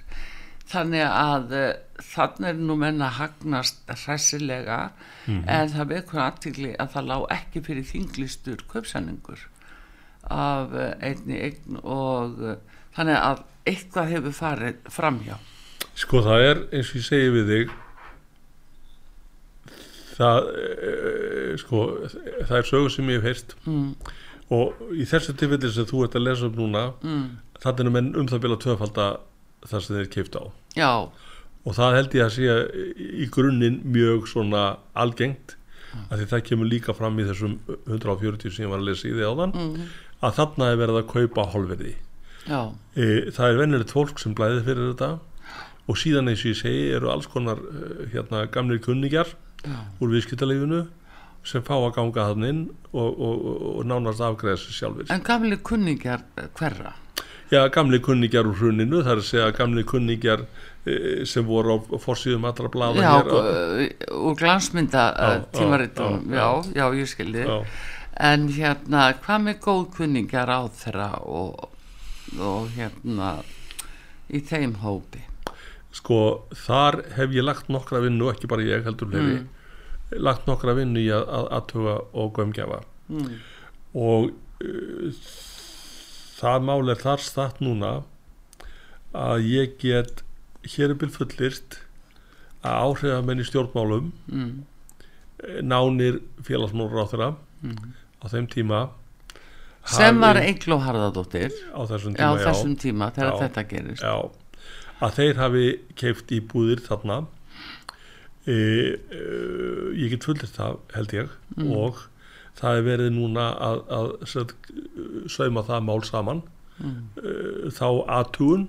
[0.72, 1.70] þannig að uh,
[2.02, 4.80] þannig er nú menna hagnast hressilega
[5.28, 9.46] en það vekur aðtikli að það lá ekki fyrir þinglistur kaupsanningur
[10.32, 12.58] af uh, einni eign og uh,
[12.96, 15.38] þannig að eitthvað hefur farið framhjá.
[16.00, 17.78] Sko það er eins og ég segi við þig
[20.22, 20.50] það
[21.62, 21.84] sko
[22.48, 23.92] það er sögur sem ég hef heyrst mm,
[24.54, 27.28] og í þessu tilfelli sem þú ert að lesa um núna mm,
[27.64, 29.08] þannig er menn um það bila tvöfalda
[29.68, 30.44] það sem þeir keift á
[30.78, 30.92] já,
[31.62, 32.60] og það held ég að sé
[33.26, 34.64] í grunninn mjög svona
[34.98, 35.58] algengt
[36.08, 37.58] að því það kemur líka fram í þessum
[37.90, 39.90] 140 sem ég var að lesa í því áðan mm,
[40.24, 41.92] að þarna er verið að kaupa hálfverði
[42.48, 42.62] já,
[42.96, 45.12] e, það er venjulegt fólk sem blæði fyrir þetta
[45.92, 49.34] og síðan eins og ég segi eru alls konar eh, hérna gamlir kunningjar
[49.66, 50.86] já, úr viðskiptaleginu
[51.48, 52.62] sem fá að ganga þann inn
[52.94, 56.94] og, og, og, og nánast afgreða sér sjálfur en gamli kunningjar eh, hverra
[57.52, 60.46] Já, gamli kunningjar úr hruninu, það er að segja gamli kunningjar
[60.88, 60.94] e,
[61.28, 66.32] sem voru á forsýðum allra blaða já, hér uh, úr glansmynda Já, tímaritum.
[66.32, 67.44] já, já, ég skildi.
[67.44, 67.58] Já,
[68.32, 71.68] en hérna, hvað með góð kunningjar á þeirra og,
[72.40, 73.34] og hérna
[74.32, 75.26] í þeim hópi?
[75.92, 79.42] Sko, þar hef ég lagt nokkra vinnu, ekki bara ég heldur fleiri,
[80.24, 83.32] lagt nokkra vinnu í að, að aðtuga og gömgjafa mm.
[84.00, 84.32] og
[84.64, 85.24] uh,
[86.42, 87.94] það mál er þar statt núna
[89.14, 90.24] að ég get
[90.76, 91.80] hér er bil fullirst
[92.64, 94.66] að áhrifamenn í stjórnmálum Mm.
[95.66, 97.30] nánir félagsmálur á þeirra
[97.64, 97.94] Mm.
[98.22, 98.90] á þeim tíma
[99.86, 103.40] sem var hafi- Eigló Harðardóttir á þessum tíma, já, þessum tíma þegar Já.
[103.50, 104.30] þetta gerist já,
[105.02, 107.26] að þeir hafi keift íbúðir þarna
[108.48, 109.22] e, e,
[109.98, 111.72] ég get fullir það held ég Mm.
[111.76, 111.98] og
[112.60, 114.54] það er verið núna að, að
[115.32, 116.44] sauma það mál saman
[116.82, 117.02] Mm.
[117.22, 117.32] e,
[117.78, 118.64] þá aðtugun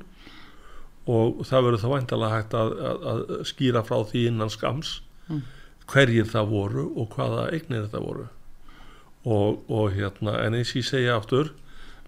[1.09, 4.91] og það verður þá væntalega hægt að, að, að skýra frá því innan skams
[5.31, 5.39] Mm.
[5.89, 8.27] hverjir það voru og hvaða eignir þetta voru
[9.25, 11.53] og, og hérna en eins ég segja aftur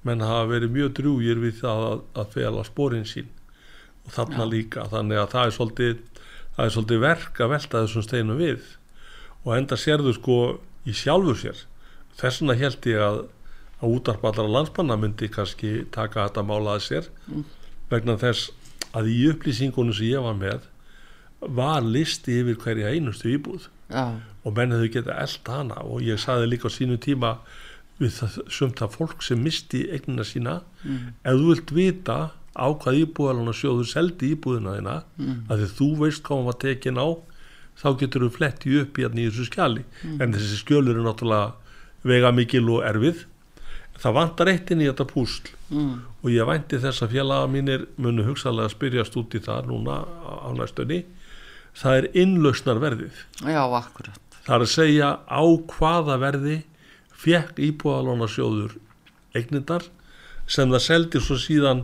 [0.04, 3.30] menn hafa verið mjög drúgir við það að, að fela spórin sín
[4.04, 4.50] og þarna Já.
[4.50, 5.96] líka þannig að það er svolítið
[6.58, 8.66] það er svolítið verk að velta þessum steinum við
[9.46, 10.38] og enda sérðu sko
[10.86, 11.62] í sjálfur sér
[12.18, 13.22] þess vegna held ég að
[13.84, 17.44] að útarpa allra landsmanna myndi kannski taka þetta mála að sér Mm.
[17.90, 18.50] vegna þess
[18.94, 20.60] að í upplýsingunum sem ég var með
[21.40, 24.04] var listi yfir hverja einustu íbúð já,
[24.44, 27.34] og menn hefðu geta eld hana og ég saði líka á sínu tíma
[28.00, 31.12] við það, sumt það fólk sem misti eignina sína mm.
[31.24, 32.16] ef þú vilt vita
[32.54, 35.44] á hvað íbúðalana sjóður seldi íbúðina þína Mm.
[35.50, 37.06] að því þú veist hvað hún var tekin á
[37.80, 39.84] þá getur þú fletti upp í, hérna í þessu skjali.
[40.20, 41.54] En þessi skjölur er náttúrulega
[42.04, 43.24] vega mikil og erfið.
[44.00, 45.52] Það vantar eitt inn í þetta púsl.
[45.74, 45.94] Mm.
[46.22, 50.48] og ég vænti þess að félaga mínir munu hugsalega spyrjast út í það núna á
[50.54, 51.00] næstunni.
[51.74, 54.38] Það er innlausnar verðið já, akkurat.
[54.44, 56.58] Það er að segja á hvaða verði
[57.24, 58.76] fekk íbúðalóna sjóður
[59.34, 59.88] eignindar
[60.46, 61.82] sem það seldi svo síðan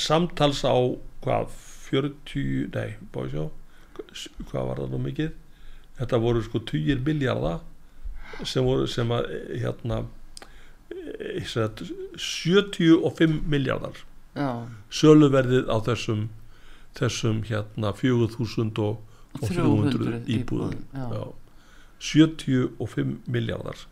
[0.00, 0.76] samtals á
[1.24, 1.52] hvað
[1.90, 3.48] 40, nei, bói sjá
[4.50, 5.34] hvað var það nú mikið?
[5.98, 7.60] Þetta voru sko 20 miljardar
[8.46, 10.02] sem voru sem að eh, hérna
[10.92, 11.82] eh, sem sagt,
[12.18, 13.98] 75 miljardar
[14.36, 14.50] já,
[14.92, 16.26] söluverðið á þessum
[16.98, 18.98] þessum hérna 4000 og,
[19.38, 21.06] og 300 íbúðum já.
[21.14, 21.22] Já.
[21.98, 23.86] 75 miljardar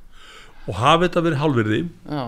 [0.66, 2.24] og hafi þetta verið hálfverði já,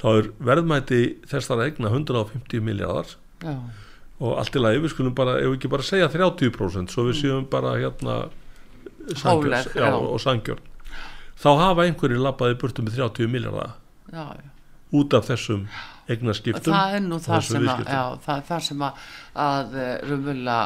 [0.00, 3.56] þá er verðmæti þessara egna 150 miljardar já,
[4.20, 7.18] og allt í lagi við skulum bara, ef við ekki bara segja 30% svo við
[7.20, 8.18] séum bara hérna
[9.12, 10.62] sangjörn, já, og sangjörn
[11.36, 13.76] þá hafa einhverju labbaði burtu með 30 miljardar
[14.96, 15.66] út af þessum
[16.08, 19.04] eignaskiptum það er nú það sem að, já, það, það sem að,
[19.46, 20.62] að eh, raunverulega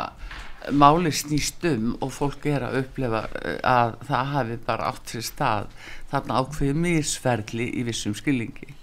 [0.76, 5.24] máli snýst um og fólk er að upplefa eh, að það hafi bara átt sér
[5.24, 5.70] stað
[6.12, 8.74] þarna ákveði misferli í vissum skilningi.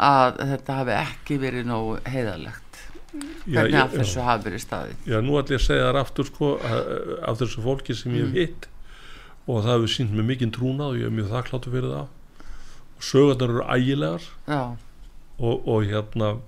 [0.00, 2.61] Að þetta hafi ekki verið nógu heiðalegt
[3.12, 5.02] hvernig að þessu hafi verið staðið?
[5.10, 6.50] Já, nú ætlum ég að segja þar aftur sko,
[7.28, 8.38] af þessu fólki sem ég hef Mm.
[8.40, 8.68] hitt.
[9.48, 12.08] Og það hefur sínt mér mikinn trúnað og ég er mjög þakkláttur fyrir það.
[12.96, 14.22] Og sögurnar eru ægilegar.
[15.42, 16.38] Og, og hérna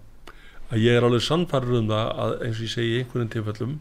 [0.70, 3.74] að ég er alveg sannfærður um það að eins og ég segi í einhverjum tilfellum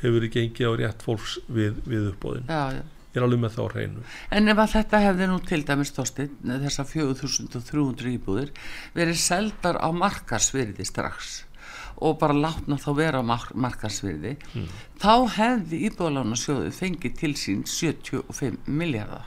[0.00, 2.46] hefur verið gengið á rétt fólks við, við uppbóðin.
[2.48, 2.82] já, já.
[3.10, 4.02] Ég er alveg með það á hreinu.
[4.30, 8.52] En ef að þetta hefði nú til dæmis tóstinn, þessar 4300 íbúðir,
[8.94, 11.40] verið seldar á markarsvirði strax
[12.00, 14.68] og bara látna þá vera mark markarsvirði Hmm.
[15.00, 19.26] þá hefði íbúðalánarsjóðu fengið til sín 75 miljardar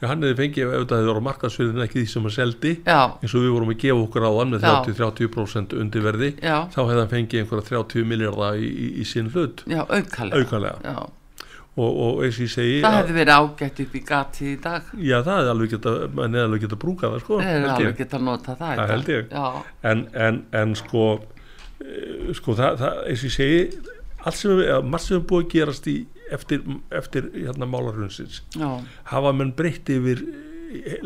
[0.00, 2.98] Já, hann hefði fengið ef þetta hefði voru markaðsverðin ekki því sem hann seldi já,
[3.22, 4.72] eins og við vorum að gefa okkur á hann með Já.
[4.88, 9.62] 30-30% undirverði já, þá hefði hann fengið einhverja 30 miljardar í, í, í sín hlut.
[9.68, 9.84] Já,
[11.78, 14.56] og, og eins og ég segi það að- hefði verið ágætt upp í gati í
[14.66, 14.82] dag.
[14.98, 17.98] Já, það hefði alveg geta, mann hefði alveg geta brúkað það sko, það hefði alveg
[18.02, 18.94] gett að nota það Það
[19.92, 21.04] en, en, en sko
[22.38, 23.62] sko það, það eins og ég segi
[24.18, 25.96] allt sem við, margt sem við búið að gerast í
[26.34, 28.42] eftir, eftir hérna málarhundsins
[29.12, 30.24] hafa menn breytt yfir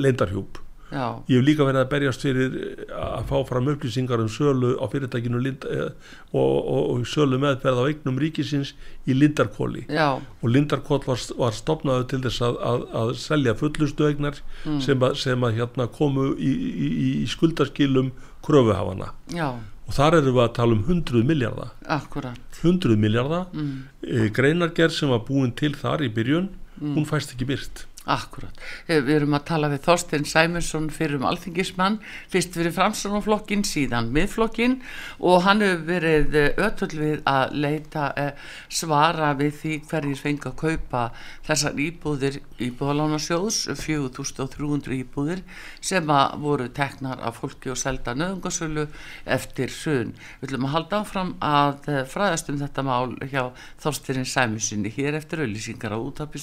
[0.01, 4.31] leindarhjúp já, ég hef líka verið að berjast fyrir eh, að fá fram upplýsingar um
[4.33, 5.93] sölu á fyrirtækinu Lind, eh,
[6.33, 8.75] og, og, og sölu meðferð á eignum ríkisins
[9.09, 14.09] í Lindarkóli já, og Lindarkól var, var stopnaðu til þess að, að, að selja fullustu
[14.09, 14.41] eignar
[14.85, 16.91] sem, að, sem að hérna komu í, í,
[17.23, 18.13] í skuldaskilum
[18.45, 19.49] kröfuhafana já,
[19.87, 22.61] og þar erum við að tala um 100 miljardar akkurat.
[22.63, 23.73] 100 miljardar mm.
[24.03, 26.51] e, greinargerð sem var búin til þar í byrjun
[26.83, 28.57] hún fæst ekki byrt Akkurat.
[28.89, 32.01] Eh, Við erum að tala við Þorstein Sæmursson fyrir um alþingismann,
[32.33, 34.81] fyrst fyrir framsónaflokkin, síðan miðflokkin
[35.23, 38.33] og hann hefur verið ötull við að leita eh,
[38.67, 41.05] svara við því hverjir fengi að kaupa
[41.47, 45.47] þessar íbúðir íbúðalánarsjóðs, 4300 íbúðir
[45.79, 48.89] sem að voru teknar af fólki og selda nöðungasölu
[49.31, 50.17] eftir sun.
[50.41, 55.23] Við ætlum að halda áfram að eh, fræðast um þetta mál hjá Þorstein Sæmurssoni hér
[55.23, 56.43] eftir auðlýsingar á útarpi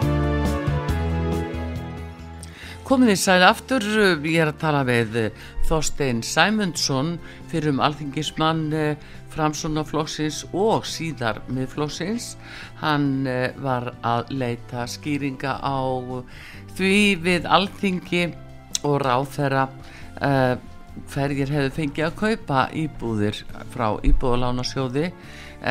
[2.91, 3.85] Komið þið sæl aftur,
[4.27, 7.13] ég er að tala við eh, Þorstein Sæmundsson
[7.47, 8.65] fyrir um alþingismann
[9.31, 12.33] framsunaflokksins og síðar miðflokksins.
[12.81, 15.79] Hann eh, var að leita skýringa á
[16.75, 18.25] því við alþingi
[18.83, 20.59] og ráþæra uh,
[21.13, 23.39] hverjir hefðu fengið að kaupa íbúðir
[23.71, 25.13] frá íbúðalánasjóði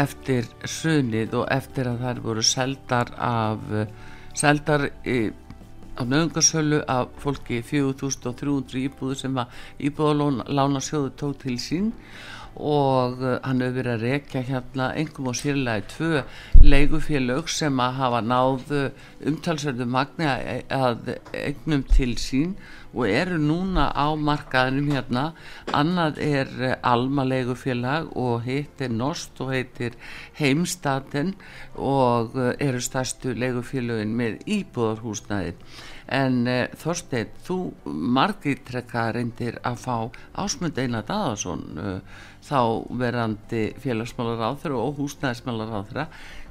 [0.06, 3.68] eftir sunið og eftir að þær voru seldar af
[4.33, 5.20] seldar í
[5.98, 11.90] á nöðungarsölu af fólki 4300 íbúður sem að íbúðalána sjóðu tók til sín
[12.61, 16.22] og uh, hann hefur verið að rekja hérna engum og sérlega tvö
[16.66, 18.74] leigufélög sem að hafa náð
[19.31, 22.57] umtalsverðu magni að, eignum til sín
[22.94, 25.24] og eru núna á markaðinum hérna.
[25.76, 29.96] Annað er uh, Alma leigufélag og hitt er Nost og heitir
[30.40, 31.35] Heimstaten
[31.76, 35.55] og uh, eru stærstu leigufélögin með íbúðarhúsnaði
[36.11, 39.96] en uh, Þorstein, þú margítrekka reyndir að fá
[40.42, 42.61] ásmund Einar Daðarsson uh, þá
[42.98, 46.07] verandi félagsmálaráður og húsnæðismálaráður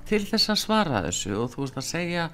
[0.10, 2.26] til þess að svara þessu og þú veist að segja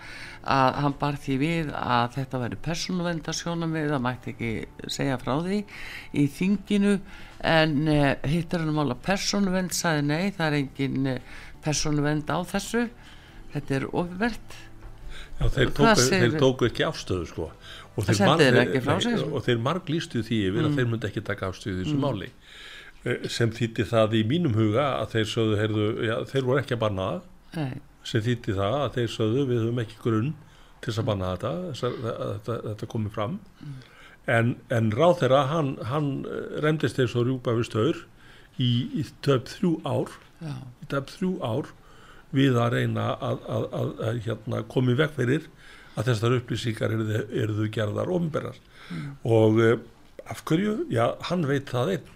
[0.56, 4.52] að hann bar því við að þetta væri persónuvendasjónum við, það mætti ekki
[4.98, 5.60] segja frá því
[6.22, 6.94] í þinginu
[7.46, 12.86] en uh, hittar hann mála persónuvend sagði nei, það er engin uh, persónuvend á þessu.
[13.56, 14.56] Þetta er ofivert
[15.36, 17.50] Já, þeir tóku, segir- þeir tóku ekki afstöðu sko.
[17.96, 18.56] Og þeir sér?
[18.56, 20.68] nei, og þeir marglýstu því yfir Mm.
[20.70, 22.30] að þeir myndi ekki taka afstöðu þessu máli.
[23.06, 26.76] Eh, sem þýtti það í mínum huga að þeir sögðu, heyrðu, já, þeir voru ekki
[26.76, 27.22] að banna það
[27.56, 30.34] nei, sem þýtti það að þeir sögðu við höfum ekki grunn
[30.86, 33.40] til að banna þetta þessar, þetta, þetta komið fram.
[34.36, 38.04] En, en ráð þeirra hann, hann eh, remdist eins og rjúpa við staur
[38.58, 41.70] í, í töp þrjú ár já, í töp þrjú ár
[42.36, 45.46] við að reyna að, að, að, að hérna, komi veg fyrir
[45.96, 48.58] að þessar upplýsingar eru, eru gerðar ofnberðar
[49.24, 49.76] og uh,
[50.30, 50.86] af hverju?
[50.94, 52.12] Já, hann veit það einn.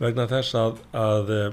[0.00, 1.46] Vegna þess að, að uh,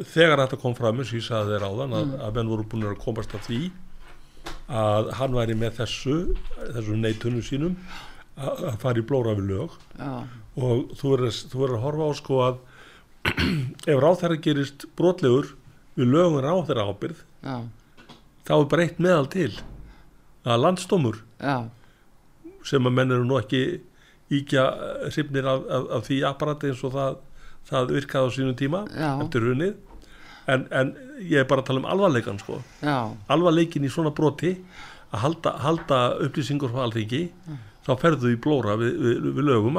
[0.00, 2.86] þegar þetta kom fram eins og ég sagði þeir áðan að, að menn voru búin
[2.88, 3.60] að komast að því
[4.70, 6.16] að hann væri með þessu
[6.58, 7.74] þessum neitunum sínum
[8.38, 9.74] að, að fara í blóra við lög.
[9.98, 10.12] Já,
[10.60, 12.60] og þú verður að horfa á sko að
[13.90, 15.52] ef ráþæra gerist brotlegur
[15.98, 17.56] við lögun ráþæra ábyrð já,
[18.48, 19.52] þá er bara eitt meðal til.
[20.48, 21.58] Að landstómur já,
[22.64, 23.82] sem að menn eru nú ekki
[24.30, 24.64] íkja
[25.10, 27.16] hrifnir af, af, af því apparati eins og það,
[27.68, 29.10] það virkaði á sínum tíma Já.
[29.24, 29.72] eftir hrunið
[30.46, 32.60] en, en ég er bara að tala um alvarleikan sko
[33.28, 34.56] alvarleikin í svona broti
[35.10, 37.26] að halda, halda upplýsingur frá alþingi
[37.86, 39.78] þá ferðu í blóra við, við, við lögum.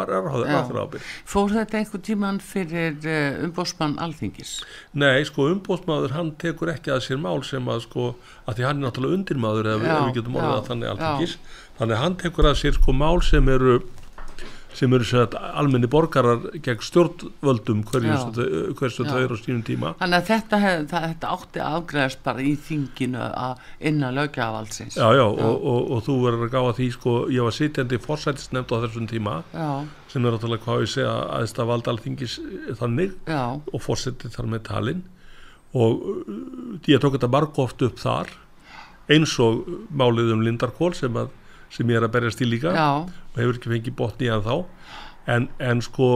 [1.29, 4.55] Fór þetta einhver tíman fyrir uh, umbósmann alþingis?
[4.97, 8.11] Nei, sko umbósmaður hann tekur ekki að sér mál sem að sko
[8.45, 11.57] að því hann er náttúrulega undirmaður eða við getum orðið að þannig alþingis já.
[11.79, 13.79] þannig hann tekur að sér sko mál sem eru
[14.77, 20.17] sem eru sér að almenni borgarar gegn stjórnvöldum hversu þau eru á sínum tíma Þannig
[20.17, 25.25] að þetta, hef, það, þetta átti afgræðast bara í þinginu að innan lögjavaldsins Já, já.
[25.27, 29.09] Og, og, og þú verður að gáða því sko, ég var sitjandi fórsættisnefnd á þessum
[29.11, 29.69] tíma já.
[30.11, 32.37] sem er náttúrulega hvað ég segja að valda alþingis
[32.79, 33.43] þannig já.
[33.59, 35.03] og fórsætti þar með talin
[35.71, 36.31] og uh,
[36.87, 38.31] ég tók þetta margóft upp þar
[39.11, 41.31] eins og málið um Lindarkól sem að
[41.71, 42.89] sem ég er að berjast í líka Já.
[43.07, 44.55] og hefur ekki fengið botni í að þá
[45.35, 46.11] en, en sko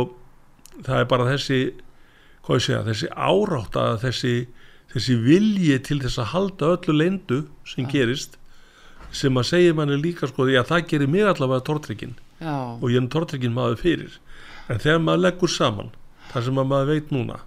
[0.83, 1.59] það er bara þessi
[2.45, 4.33] segja, þessi árátt að þessi,
[4.93, 7.91] þessi vilji til þess að halda öllu leindu sem Já.
[7.95, 8.39] gerist
[9.15, 12.99] sem að segja manni líka sko því að það gerir mig allavega tortrykkin og ég
[12.99, 14.17] er tortrykkin maður fyrir
[14.67, 15.93] en þegar maður leggur saman
[16.33, 17.39] þar sem maður veit núna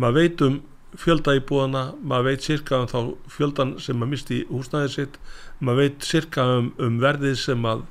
[0.00, 0.58] maður veit um
[0.98, 2.98] fjölda í búðana, maður veit cirka um þá
[3.30, 5.18] fjöldan sem maður misti húsnæðið sitt
[5.60, 7.84] maður veit cirka um, um verðið sem að,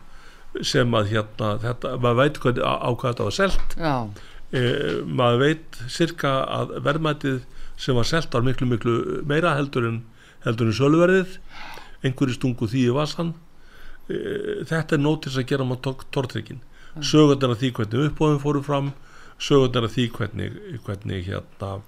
[0.65, 3.75] sem að hérna, þetta, maður veit hvað, á, hvað þetta var selt.
[4.49, 4.63] E,
[5.05, 7.43] maður veit cirka að verðmætið
[7.79, 8.95] sem var selt var miklu miklu
[9.29, 9.99] meira heldur en
[10.45, 11.37] heldur en söluverðið.
[12.03, 13.35] Einhverju stungu því í vasan
[14.09, 14.17] e,
[14.67, 16.63] þetta er nótis að gera maður tórtrykkin
[17.05, 18.91] sögurnar af því hvernig uppbóðum fóru fram
[19.39, 21.79] sögurnar af því hvernig, hvernig hérna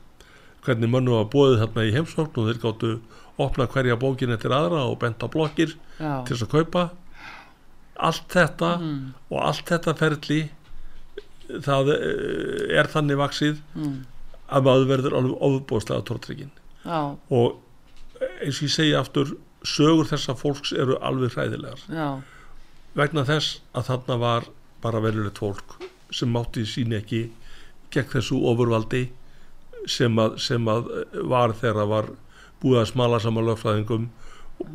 [0.66, 2.92] hvernig mönnu var bóðið þarna í heimsókn og þeir gáttu
[3.42, 6.22] opna hverja bókin eftir aðra og benta blokkir Já.
[6.28, 6.88] til þess að kaupa
[8.02, 9.00] allt þetta mm.
[9.32, 10.42] og allt þetta ferli
[11.66, 13.96] það eh, er þannig vaksið mm.
[14.56, 16.54] að maður verður alveg ofubóðslega tórtryggin
[16.86, 17.60] og
[18.42, 19.36] eins og ég segja aftur
[19.68, 22.08] sögur þessa fólks eru alveg hræðilegar Já.
[22.98, 24.50] vegna þess að þarna var
[24.82, 25.78] bara verðilegt fólk
[26.12, 27.28] sem mátti sín ekki
[27.94, 29.10] gegn þessu ofurvaldi
[29.90, 30.92] sem að, sem að
[31.32, 32.12] var þegar var
[32.62, 34.10] búið að smala saman lögfræðingum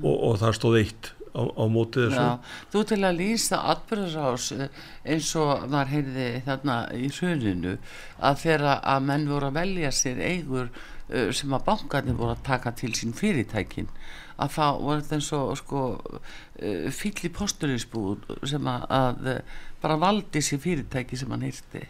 [0.02, 2.24] og, og það stóð eitt á, á mótið þessu.
[2.24, 7.76] Já, þú til að lýsa atbyrðarás eins og var heyrði þarna í hruninu
[8.18, 12.46] að þeirra að menn voru að velja sér eigur uh, sem að bankarnir voru að
[12.48, 13.90] taka til sín fyrirtækin
[14.36, 19.30] að það voru þetta eins og sko, uh, fylli posturinsbúð sem að, að
[19.84, 21.86] bara valdi sér fyrirtæki sem hann hýrti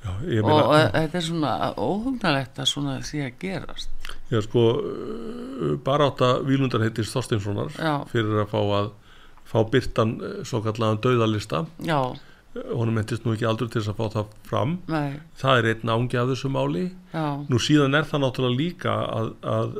[0.00, 3.90] Já, og þetta er svona óhugnalegt að svona sé að gerast.
[4.32, 4.62] Já sko
[5.84, 7.74] bara átt að Vílundar heitir Þorstinssonar
[8.08, 8.90] fyrir að fá að
[9.50, 12.00] fá byrtan eh, svo kallega döðalista Já.
[12.50, 14.72] Honum mentist nú ekki aldrei til þess að fá það fram.
[14.90, 15.20] Nei.
[15.38, 16.88] það er einn ángi af þessu máli.
[17.12, 17.26] Já.
[17.46, 19.76] nú síðan er það náttúrulega líka að, að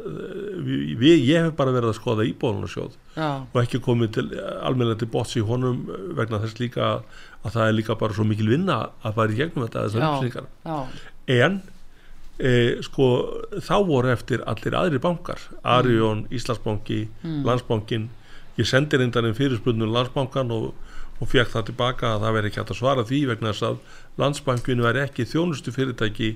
[1.01, 2.95] við, ég hef bara verið að skoða íbóðunarsjóð
[3.25, 4.25] og ekki komið til
[4.63, 5.83] almenna til bots í honum
[6.19, 9.67] vegna þess líka að það er líka bara svo mikil vinna að fara í gegnum
[9.67, 10.49] þetta þessar upplýsingar.
[11.41, 11.61] en
[12.39, 12.53] e,
[12.85, 13.09] sko
[13.65, 16.37] þá voru eftir allir aðri bankar Arjón, mm.
[16.37, 17.43] Íslandsbanki, mm.
[17.49, 18.09] Landsbankin
[18.61, 20.73] ég sendi reyndarinn fyrirspunnum Landsbankan og
[21.21, 23.81] og fekk það tilbaka að það veri ekki hægt að svara því vegna þess að
[24.23, 26.31] landsbankinu veri ekki þjónustu fyrirtæki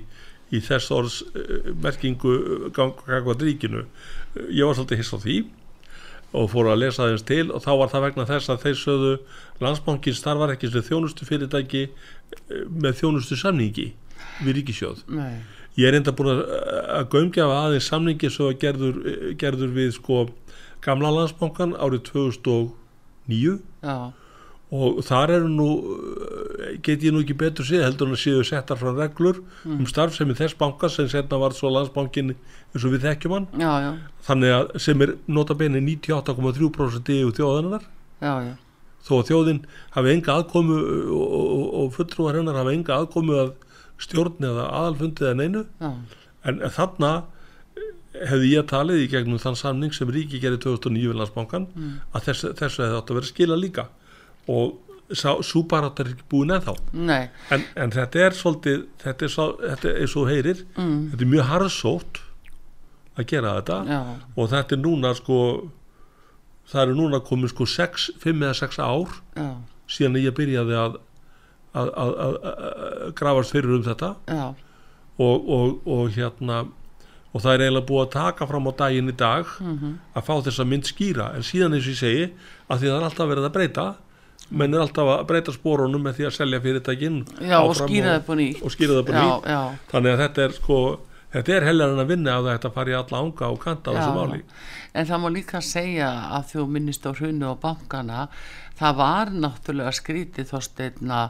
[0.53, 1.15] í þess orðs
[1.81, 2.35] merkingu
[2.75, 3.85] gangvað ríkinu.
[4.53, 5.37] Ég var svolítið hiss á því
[6.35, 7.45] og fór að lesa aðeins til.
[7.49, 9.13] Og þá var það vegna þess að þeir sögðu
[9.63, 11.85] landsbankin starfar ekki sem þjónustu fyrirtæki
[12.69, 13.91] með þjónustu samningi
[14.43, 15.39] við ríkisjóð Nei.
[15.79, 16.41] ég er enda búin að,
[16.97, 18.99] að gömgefa aðeins samningi svo að gerður,
[19.39, 20.25] gerður við sko
[20.85, 23.97] gamla landsbankan árið 2009 já
[24.73, 25.67] og þar eru nú
[26.83, 29.77] get ég nú ekki betur séð heldur en að séu settar frá reglur mm.
[29.77, 33.71] um starfsemi þess banka sem setna var svo landsbankin eins og við þekkjum hann já,
[33.85, 33.91] já.
[34.25, 37.85] þannig að sem er notabene 98,3% í þjóðanar
[39.05, 39.61] þó að þjóðin
[39.93, 40.79] hafi enga aðkomu
[41.13, 43.53] og, og, og fulltrúar hennar hafi enga aðkomu að
[44.01, 45.65] stjórn eða aðalfundið en einu
[46.45, 47.11] en þarna
[48.15, 51.93] hefði ég talið í gegnum þann samning sem Ríki gerði 2009 við landsbankan mm.
[52.15, 53.87] að þess, þessu hefði átt að vera skila líka
[54.51, 54.81] og
[55.45, 56.73] súbarátt er ekki búin ennþá
[57.53, 60.95] en, en þetta er svolítið þetta er, svo, þetta er eins og heyrir mm.
[61.11, 62.21] þetta er mjög harðsótt
[63.15, 63.99] að gera þetta Já.
[64.35, 65.39] og þetta er núna sko
[66.71, 69.49] það eru núna komið sko 5 eða 6 ár Já.
[69.87, 70.97] síðan ég byrjaði að
[71.75, 76.63] að, að, að grafast fyrir um þetta og, og, og hérna
[77.35, 79.93] og það er eiginlega búið að taka fram á daginn í dag mm -hmm.
[80.15, 82.25] að fá þessa mynd skýra en síðan eins og ég segi
[82.69, 83.87] að því það er alltaf verið að breyta
[84.49, 88.25] menn er alltaf að breyta spórunum með því að selja fyrirtækin já, og skýra það
[88.29, 88.63] på nýtt.
[89.91, 90.79] þannig að þetta er sko
[91.35, 94.11] þetta er helgar en að vinna að þetta fari alla ánga og kanta á þessu
[94.15, 94.43] máli.
[94.95, 98.27] En það má líka segja að þú minnist á hrunu og bankana
[98.79, 101.23] það var náttúrulega skrítið þorsteina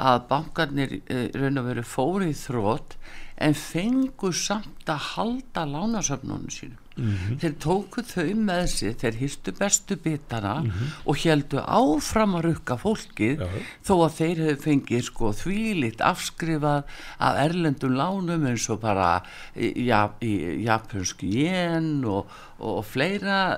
[0.00, 2.96] að bankarnir uh, raun og veru fórið þrótt
[3.40, 7.38] en fengu samt að halda lánasöfnunum sínum Mhm.
[7.40, 10.54] þeir tóku þau með sig þeir hýstu bestu bitana
[11.06, 13.40] og heldu áfram að rukka fólkið.
[13.40, 13.48] Já.
[13.88, 16.84] þó að þeir hefur fengið sko þvílitt afskrifað
[17.18, 19.22] af erlendum lánum eins og bara
[19.56, 22.26] í, ja, í japansku jen og,
[22.60, 23.56] og fleira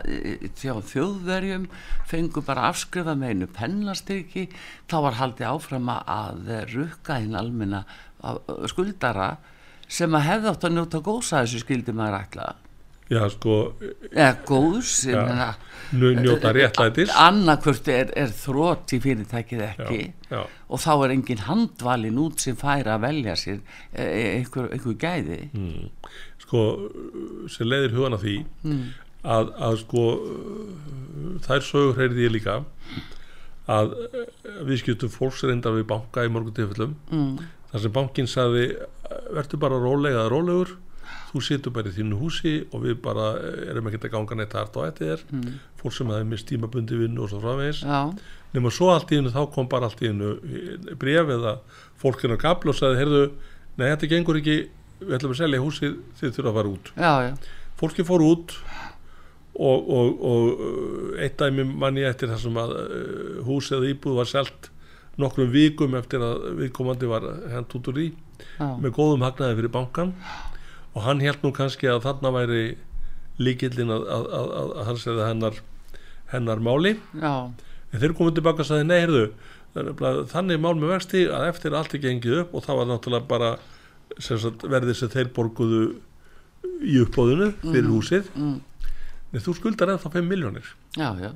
[0.55, 1.67] þjá þjóðverjum
[2.07, 4.49] fengu bara afskrifað með einu pennastyrki
[4.89, 7.85] þá var haldið áfram að- rukka hinn almenna
[8.71, 9.37] skuldara
[9.93, 12.47] sem að hefði átt að njóta gósa þessu skildi maður ætla
[13.13, 13.55] já sko,
[14.11, 14.93] eða góðs
[15.93, 20.43] nú- njóta réttlætis annarkvört er, er þrótt í fyrirtækið ekki já, já.
[20.73, 23.59] og þá er engin handvalin út sem fær að velja sér
[23.93, 25.91] eh, einhver, einhver gæði Mm.
[26.47, 26.63] sko
[27.53, 28.85] sem leiðir hugan að því Mm.
[29.25, 30.05] að, að sko
[31.47, 32.57] þær sögur heyrði ég líka
[33.71, 33.93] að
[34.67, 37.37] við skjöldum fólks reynda við banka í morgun tilfellum mm.
[37.73, 38.65] þar sem bankin sagði
[39.37, 40.73] verður bara rólega rólegur
[41.33, 43.31] þú situr bara í þínu húsi og við bara
[43.71, 45.55] erum ekkert að ganga neitt hart á eftir Mm.
[45.81, 47.83] fólk sem hafi mist tímabundi vinnu og svo framvegis.
[47.83, 48.13] Já,
[48.55, 50.37] nema svo allt í hennu þá kom bara allt í hennu
[51.01, 51.57] bref eða
[51.99, 53.25] fólk hennu gabl og sagði heyrðu,
[53.79, 54.59] nei þetta gengur ekki.
[55.03, 56.93] Við ætlum að selja húsið þið þurfa að fara út.
[56.95, 57.33] Já, já,
[57.81, 58.53] fólki fór út
[59.55, 62.77] og, og, og uh, eitt dæmi manni eftir það sem að
[63.49, 64.69] hús eða íbúð var selt
[65.21, 68.69] nokkrum vikum eftir að viðkomandi var hent út úr í já.
[68.81, 70.15] með góðum hagnaði fyrir bankan
[70.93, 72.63] og hann held nú kannski að þarna væri
[73.43, 75.61] líkillin að, að, að, að, hans eða hennar
[76.33, 76.97] hennar máli.
[77.21, 77.51] Já.
[77.93, 79.27] en þeir komið tilbaka og sagði nei, heyrðu
[79.73, 83.51] þannig, mál með vexti að eftir allt er gengið upp og það var náttúrulega bara
[84.21, 85.83] sem sagt, verðið sem þeir borguðu
[86.85, 88.29] í uppbóðinu fyrir húsið.
[88.37, 88.59] Mm.
[89.33, 90.67] Nei, þú skuldar ennþá 5 miljónir
[90.99, 91.31] já, já,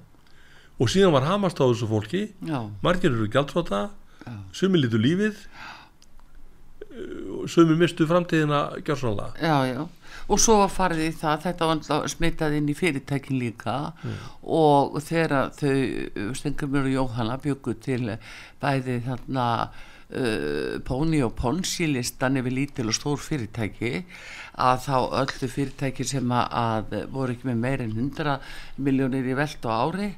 [0.77, 2.27] og síðan var hamast á þessu fólki.
[2.45, 3.87] Já, margir eru gjaldfóta
[4.27, 4.35] Já.
[4.53, 5.39] sumi lítu lífið.
[5.39, 5.76] Uh,
[7.51, 9.87] sumi mistu framtíðina gjörsanlega já, já.
[10.27, 13.75] Og svo var farið í það, þetta var náttúrulega smitað inn í fyrirtækin líka
[14.43, 18.17] og þegar þau Stengumur og Jóhanna byggu til
[18.63, 24.03] bæði þarna uh, Póni og Ponsi listan yfir lítil og stór fyrirtæki
[24.57, 28.39] að þá öllu fyrirtæki sem að, að voru ekki með meir en 100
[28.83, 30.11] miljónir í veld á ári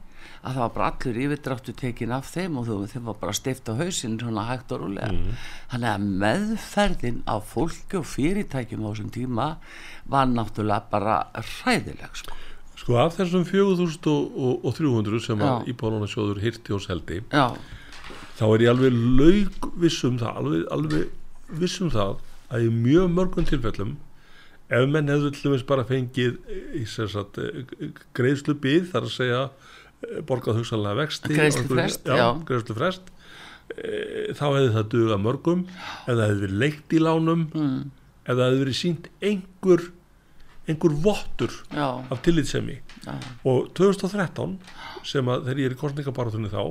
[0.43, 3.75] að það var bara allur yfirdráttu tekin af þeim og þeim var bara steift á
[3.79, 5.11] hausinn svona hægt og rúlega
[5.73, 9.49] þannig að meðferðin á fólki og fyrirtækjum á þessum tíma
[10.09, 12.39] var náttúrulega bara hræðileg sko.
[12.79, 15.49] sko af þessum 4300 sem Já.
[15.51, 17.47] að Íbólunasjóður hirti og seldi já,
[18.39, 23.49] þá er ég alveg laug vissum það alveg, alveg vissum það að í mjög mörgum
[23.49, 23.97] tilfellum
[24.69, 26.39] ef menn hefðu til dæmis bara fengið
[26.77, 27.39] í sem sagt
[28.17, 29.69] greiðslu byð þar að segja eh,
[30.29, 32.27] borgað hugsanlega vexti Greiðslufrest, já, já.
[32.49, 33.09] greiðslufrest.
[33.75, 35.63] E, þá hefði það dugað mörgum
[36.07, 37.79] það hefði verið leikt í lánum mm,
[38.29, 39.83] það hefði verið sínt einhver
[40.69, 43.15] einhver vottur já, af tillitsemi já,
[43.49, 44.55] og 2013
[45.09, 46.63] sem að þegar ég er í kostningabaratunni þá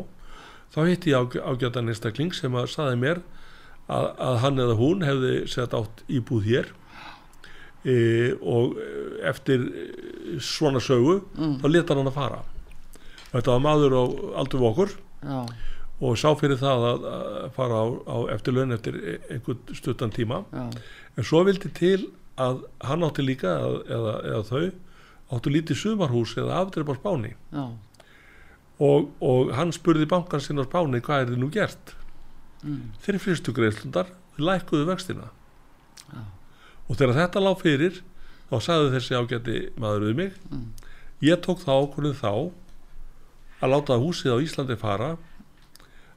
[0.74, 1.24] þá hitti ég á,
[1.54, 3.22] ágjötan einstakling sem að saði mér
[3.88, 6.74] að, að hann eða hún hefði sett átt íbúð hér.
[7.88, 8.74] E, og
[9.30, 9.62] eftir
[10.44, 11.60] svona sögu Mm.
[11.62, 12.42] þá leta hann að fara
[13.34, 14.04] þetta var maður á
[14.44, 15.40] aldur við okkur já,
[16.08, 20.44] og sá fyrir það að, að fara á, á eftirlaun eftir e- einhvern stuttan tíma.
[20.54, 20.68] Já,
[21.18, 22.08] en svo vildi til
[22.38, 27.32] að hann átti líka eða, eða, eða þau áttu lítið sumarhús eða afdreif á Spáni.
[28.78, 31.96] Og, og hann spurði bankan sinna á Spáni hvað er þið nú gert?
[32.62, 35.32] Mm, þeir fristu greiðslundar þau lækkuðu vextina.
[36.14, 36.22] Já.
[36.88, 37.98] og þegar þetta lág fyrir
[38.48, 40.68] þá sagði þessi ágæti maður við mig Mm.
[41.26, 42.32] ég tók þá ákvörðin þá
[43.62, 45.12] að láta húsið á Íslandi fara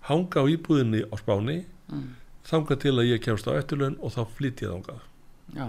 [0.08, 1.58] hanga á íbúðinni á Spáni
[1.90, 2.08] mm,
[2.48, 5.04] þangað til að ég kemst á eftirlaun og þá flytt ég þangað.
[5.56, 5.68] Já,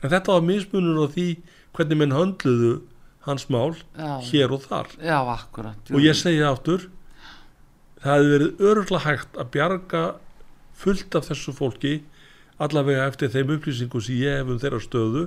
[0.00, 1.26] en þetta var mismunur á því
[1.76, 2.72] hvernig menn höndluðu
[3.26, 4.88] hans mál já, hér og þar.
[4.98, 5.92] Já, akkurat.
[5.92, 6.88] Og ég segi aftur
[8.00, 10.04] það hefði verið öruglega hægt að bjarga
[10.80, 11.98] fullt af þessu fólki
[12.60, 15.26] allavega eftir þeim upplýsingum sem ég hef um þeirra stöðu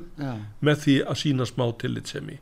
[0.61, 2.39] með því að sína smá tillitsemi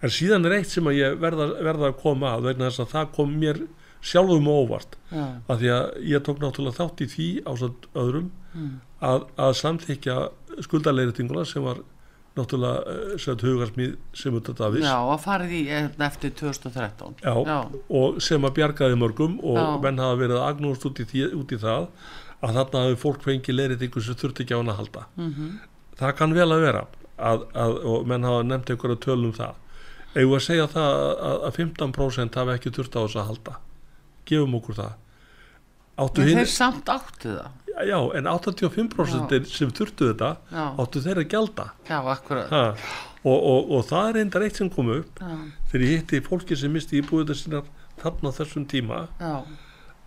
[0.00, 2.92] en síðan er eitt sem að ég verða, verða að koma að vegna þess að
[2.94, 3.62] það kom mér
[4.00, 4.96] sjálfum á óvart.
[5.12, 8.76] Já, af því að ég tók náttúrulega þátt í því á samt öðrum mm,
[9.10, 10.18] að, að samþykja
[10.64, 11.82] skuldarleiritinguna sem var
[12.38, 17.34] náttúrulega uh, sett hugarsmið sem þetta Davís já, að farið í eh, eftir 2013 Já,
[17.50, 17.58] já,
[18.00, 19.66] og sem að bjargaði mörgum og Já.
[19.84, 21.88] menn hafa verið agnúst út í, því, út í það
[22.40, 25.02] að þarna hafi fólk fengið leiritingu sem þurfti ekki á hann að halda.
[25.20, 25.48] Mhm,
[26.00, 26.84] það kann vel að vera
[27.18, 29.58] að, að, og menn hafa nefnt einhverja tölum það
[30.14, 30.88] við að segja það
[31.30, 33.54] að, að 15% hafi ekki þurft á þess að halda?
[34.30, 34.92] Gefum okkur það.
[36.00, 37.56] Áttu En hinn, þeir samt áttu það.
[37.90, 41.66] já, en 85% sem þurftu þetta Já, áttu þeir að gjalda.
[41.88, 42.54] Já, akkurat.
[43.24, 45.34] og, og, og það er reyndar eitt sem kom upp Já,
[45.72, 47.68] þegar ég hitti fólki sem misti íbúið sínar
[48.00, 49.02] þarna þessum tíma.
[49.20, 49.34] Já,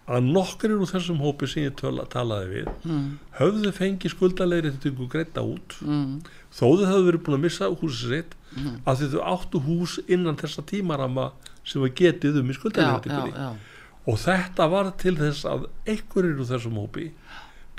[0.03, 3.03] að nokkur úr þessum hópi sem ég töla, talaði við mm,
[3.39, 6.17] höfðu fengið skuldalegri til ykkur greita út mm,
[6.51, 8.73] þó þau verið búin að missa húsið sitt mm.
[8.83, 11.29] af því þau áttu hús innan þessa tímarama
[11.63, 13.53] sem var getið um í skuldalegri já, já,
[14.03, 17.05] og þetta var til þess að einhverjir úr þessum hópi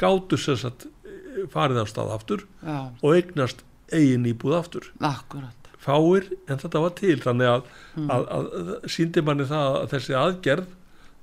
[0.01, 3.61] gátu sem sagt eh, farið á stað aftur og eignast
[3.93, 5.69] eigin íbúð aftur akkurat.
[5.85, 8.09] fáir en þetta var til þannig að, Mm.
[8.11, 10.73] að, að, að síndi manni það að þessi aðgerð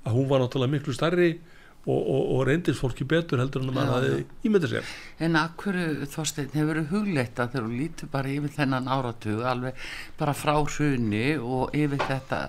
[0.02, 1.30] að hún var náttúrulega miklu stærri
[1.82, 4.92] og, og, og reyndist fólki betur heldur en að Já, hafði ímyndið sér.
[5.26, 5.78] En akkur
[6.12, 9.88] Þorstein hefur hugleitt að þegar þú lítur bara yfir þennan áratug alveg
[10.20, 12.44] bara frá hruni og yfir þetta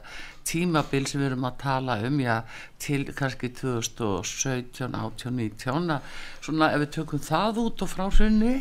[0.48, 2.36] tímabil sem við erum að tala um já,
[2.84, 8.58] til kannski 2017, 18, 19 að svona ef við tökum það út og frá hruni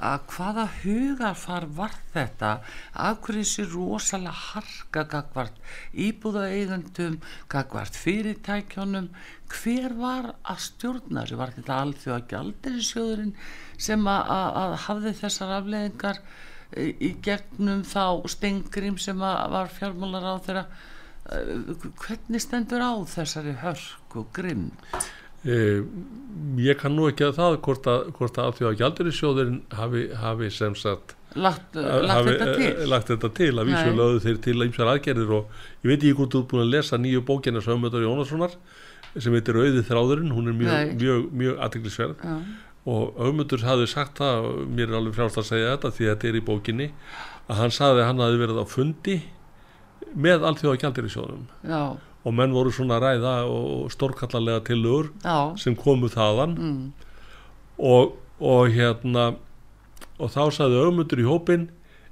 [0.00, 2.50] að hvaða hugarfar var þetta?
[2.94, 5.58] Af hverju þessi rosalega harka gagvart
[6.06, 7.18] íbúðaeigendum
[7.52, 9.10] gagvart fyrirtækjónum
[9.52, 11.40] hver var að stjórna þessu?
[11.40, 13.34] Var þetta alþjóða gjaldirisjóðurinn
[13.80, 16.22] sem að, hafði þessar afleðingar
[16.76, 20.66] í, gegnum þá stengrim sem var fjármálar á þeirra
[22.00, 24.70] hvernig stendur á þessari hörk og grimm
[25.44, 25.56] e,
[26.60, 30.52] ég kann nú ekki að það hvort að, hvort að því að gjaldurisjóðurinn hafi, hafi
[30.54, 32.70] sem sagt lagt, lagt hafi, þetta til?
[32.70, 33.50] eh, lagt þetta til.
[33.54, 36.64] Að vísu lögðu þeir til ýmsar aðgerðir og ég veit ekki hvort þú er búin
[36.64, 38.56] að lesa nýju bókina Sögumöldar Jónassonar
[39.18, 42.26] sem heitir Auði þráðurinn, hún er mjög, mjög, mjög aðteglisverð
[42.90, 46.28] og Ögmundur hafði sagt það mér er alveg frjálst að segja þetta því að þetta
[46.30, 46.86] er í bókinni
[47.50, 49.16] að hann sagði að hann hafði verið á fundi
[50.14, 51.82] með allþjóða gjaldir í sjóðum já,
[52.24, 55.56] og menn voru svona ræða og stórkallarlega tillögur já.
[55.58, 56.56] sem komu þaðan.
[56.58, 56.92] Mm,
[57.78, 59.34] og, og hérna
[60.20, 61.70] og þá sagði Ögmundur í hópin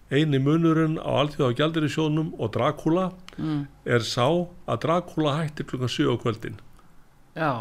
[0.08, 4.24] eini munurinn á allþjóða gjaldir í sjóðnum og Dracula mm, er sá
[4.64, 6.56] að Dracula hættir klukkan 7 á kvöldin.
[7.36, 7.52] Já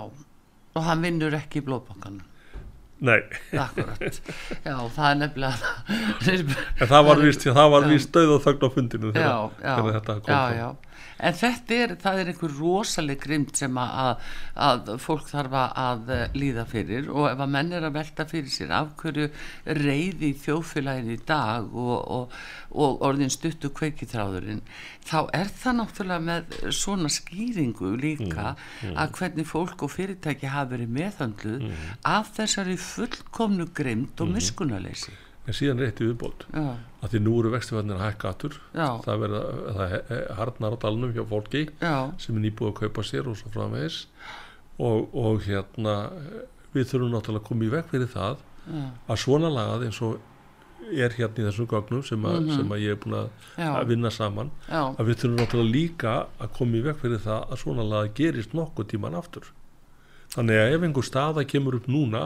[0.78, 2.24] og hann vinnur ekki í blóðbankanum.
[2.98, 3.20] Nei,
[3.54, 4.16] akkurat.
[4.66, 5.72] Já, það er nefnilega
[6.82, 7.90] en það var víst það var Já.
[7.92, 10.58] víst döð og þögn á fundinu já, þegar, já, þegar þetta kom já, fram.
[10.58, 10.87] já.
[11.20, 14.18] En þetta er, það er einhver rosaleg grimt sem að,
[14.56, 17.10] að, fólk þarf að- eh, líða fyrir.
[17.10, 19.30] Og ef að menn er að velta fyrir sér af hverju
[19.66, 22.38] reyði í þjóðfélagin í dag og, og,
[22.72, 24.62] og orðin stuttu kveikitráðurinn
[25.08, 30.90] þá er það náttúrulega með svona skýringu líka að hvernig fólk og fyrirtæki hafa verið
[30.98, 31.64] meðhandluð
[32.06, 35.14] af þessari fullkomnu grimt og miskunarleysi
[35.48, 36.44] en síðan rétti viðbót.
[36.52, 36.76] Já,
[37.08, 38.58] að því nú eru vextifannir að hækka aftur.
[38.76, 39.42] Já, það verða,
[39.80, 39.98] það
[40.42, 44.00] harnar á dalnum hjá fólki já, sem er nýbúið að kaupa sér og svo framvegis.
[44.78, 45.94] Og, og hérna
[46.76, 50.20] við þurfum náttúrulega að koma í veg fyrir það já, að svona lagað eins og
[50.94, 52.56] er hérna í þessum gögnum sem, að Mhm.
[52.56, 53.30] sem að ég er búin að,
[53.90, 54.52] vinna saman
[55.00, 58.54] að við þurfum náttúrulega líka að koma í veg fyrir það að svona lagað gerist
[58.54, 59.50] nokkuð tíman aftur.
[60.38, 62.22] Þannig að ef einhver staða kemur upp núna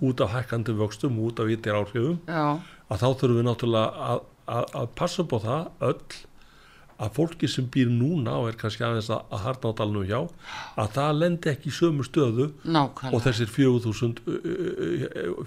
[0.00, 2.18] út af hækkandi vöxtum, út af ytir áhrifum
[2.92, 4.20] að þá þurfum við náttúrulega að,
[4.58, 6.20] að, að passa upp á það öll
[7.02, 10.18] að fólki sem býr núna og er kannski aðeins að, að harna á dalnum hjá
[10.78, 14.20] að það lendi ekki í sömu stöðu og nákvæmlega þessir 4000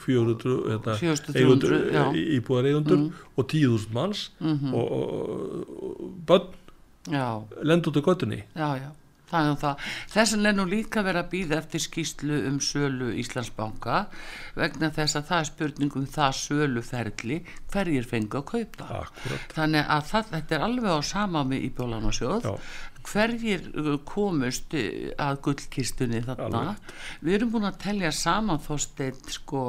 [0.03, 2.03] 400 hérna, 4300, já.
[2.39, 3.11] íbúðar eigundur Mm.
[3.37, 4.73] og 10.000 manns Mhm.
[4.73, 5.07] og, og,
[6.27, 6.51] og
[7.07, 7.27] já,
[7.63, 8.89] lendi út á göttunni já, já
[9.29, 9.85] það er það.
[10.15, 14.01] Þessan er nú líka verið að býða eftir skýslu um sölu Íslandsbanka
[14.57, 17.39] vegna þess að það er spurning um það söluferli
[17.73, 22.09] hverjir fengu að kaupa akkurat þannig að það, þetta er alveg á sama með íbjólan
[22.09, 22.53] og sjóð Já.
[23.05, 26.75] Hverjir uh, komust uh, að gullkistunni þarna?
[27.25, 29.63] Við erum búin að telja saman þósteinn sko,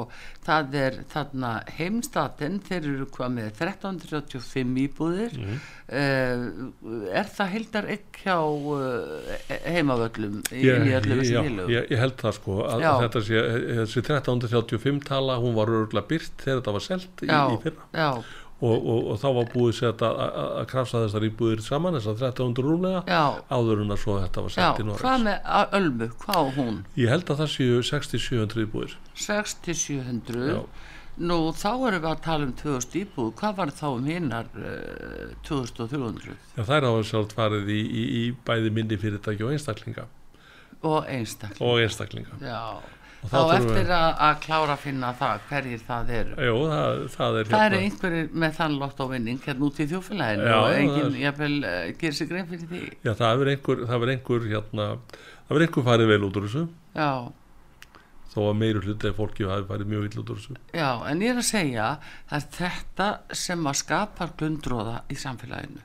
[0.45, 5.37] það er þarna heimstatin, þeir eru hvað með 1335 íbúðir.
[5.37, 5.59] Mhm.
[5.87, 9.35] uh, er það heldar ekki hjá uh,
[9.67, 11.71] heimavöllum í, ég, í öllum þessum félögum?
[11.75, 13.45] ég, ég held það sko að, að þetta sé,
[13.83, 17.87] þessi 1335 tala hún var örgulega byrt þegar þetta var selt í, í fyrra.
[17.93, 18.09] já,
[18.57, 22.15] og, og, og þá var búið sett að, að, að krafsa þessar íbúðir saman þessar
[22.17, 23.21] 1300 rúmlega já,
[23.53, 25.49] áður en að svo þetta var sett í hvað Norræs með
[25.79, 26.79] Ölmu, hvað á hún?
[26.97, 28.97] Ég held að það séu 6700 íbúðir.
[29.27, 30.59] 6-700 Já.
[31.29, 33.31] nú þá erum við að tala um 2000 íbúð.
[33.37, 38.23] Hvað var þá um hinnar uh, 2300 Já, þær hafa sjálf farið í, í, í
[38.47, 40.09] bæði minni fyrirtæki og einstaklinga.
[40.85, 42.37] Og einstakling og einstaklinga
[43.31, 46.35] Þá eftir að, að klára að finna það hverjir það eru.
[46.47, 49.87] Jú, það, það er Það eru einhverjir með þann lott á vinning hérna út í
[49.91, 52.81] þjófélaginu Já, og enginn, er- jafnvel, uh, gerir sig grein fyrir því.
[53.03, 54.87] Já, það verður einhver, það verður einhver, hérna,
[55.57, 56.63] einhver farið vel út úr þessu,
[56.97, 57.11] Já,
[58.37, 60.57] þó að meiri hluti af fólki hafi farið mjög vill út úr þessu.
[60.77, 61.85] já, en ég er að segja,
[62.29, 63.07] það er þetta
[63.43, 65.81] sem að skapar glundróða í samfélaginu.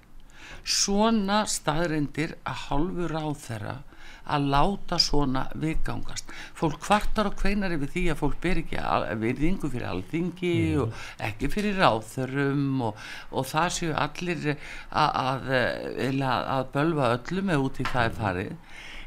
[0.63, 3.77] Svona staðrindir að hálfu ráð þeirra
[4.31, 6.31] að láta svona viðgangast.
[6.59, 8.85] Fólk kvartar og kveinar yfir því að fólk ber ekki
[9.23, 15.53] virðingu fyrir alþingi og ekki fyrir ráðþörum og, og það séu allir að, að,
[16.23, 18.57] að, bölva öllum eða út í það er farið.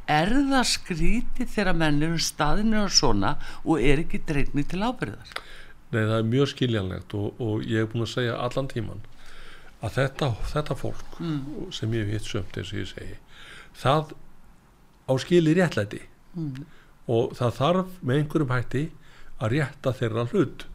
[0.05, 5.33] Er það skrítið þegar menn eru staðinu og svona og er ekki dreifni til ábyrðar?
[5.95, 9.01] Nei, það er mjög skiljanlegt og, og ég er búin að segja allan tíman
[9.85, 11.17] að þetta, þetta fólk
[11.75, 13.17] sem ég hef hitt sömt eins og ég segi,
[13.77, 14.13] það
[15.05, 16.01] á skili réttlæti.
[17.07, 18.83] Og það þarf með einhverjum hætti
[19.39, 20.67] að rétta þeirra hlut.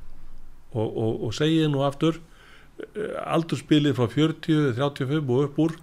[0.71, 5.75] Og, og, og segi ég nú aftur eh, aldurspilið frá 40, 35 og upp úr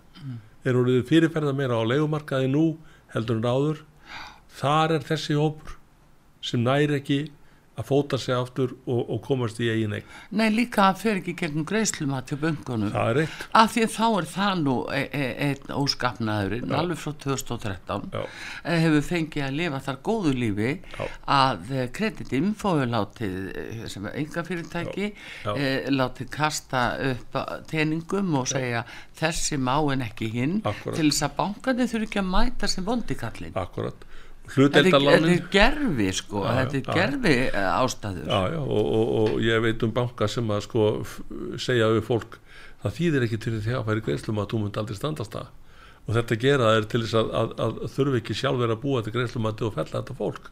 [0.67, 2.65] er orðið fyrirferða meira á leigumarkaði nú
[3.13, 3.83] heldur en áður.
[4.57, 5.75] Þar er þessi hópur
[6.43, 7.19] sem næri ekki
[7.77, 11.35] að fóta sig aftur og, og komast í eigin eign Nei, líka að fer ekki
[11.37, 12.89] gegnum greiðsluma til böngunum.
[12.93, 16.97] það er eitt Af því að þá er það nú e e einn óskapnaðurinn, alveg
[17.01, 18.23] frá 2013, Já.
[18.63, 21.05] eh, hefur fengið að lifa þar góðu lífi Já.
[21.37, 25.11] að Credit Info er látið, eh, sem er enga fyrirtæki,
[25.45, 25.53] Já.
[25.93, 27.37] Látið kasta upp
[27.69, 28.83] teningum og segja
[29.17, 30.95] þessi má en ekki hinn Akkúrat.
[30.97, 33.53] til þess að bankarnir þurfi ekki að mæta sem vondikallin.
[33.55, 34.05] akkurat
[34.47, 38.27] Þetta er- þetta hluteldalánin er gerfi sko, Já, þetta er gerfi uh, ástæður.
[38.31, 40.85] já, og, og, og ég veit um banka sem að sko
[41.59, 42.37] segja við fólk
[42.83, 45.49] það þýðir ekki til því að færi greiðslum að þú munt aldrei standast það.
[46.07, 49.11] Og þetta gera er til þess að, að, að þurfi ekki sjálfur að búa til
[49.17, 50.51] greiðslumati og fella þetta fólk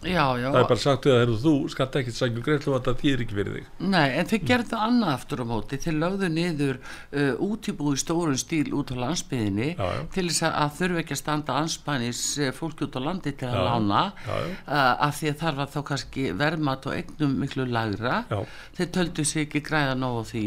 [0.00, 3.24] Já, já, það er bara sagt við að þú skalt ekki sækja greiðslumati það þýðir
[3.24, 3.66] ekki fyrir þig.
[3.92, 5.78] Nei, en þeir gerðu annað aftur á móti.
[5.84, 10.74] Þeir lögðu niður uh, útibúi stórum stíl út á landsbyðinni Já, til þess að, að
[10.78, 14.56] þurfi ekki að standa anspænis uh, fólki út á landi til að lána já, já.
[14.64, 18.40] Uh, af því að þar var þá kannski verðmat og eignum miklu lagra Já.
[18.78, 20.46] þeir töldu sig ekki græða nóg á því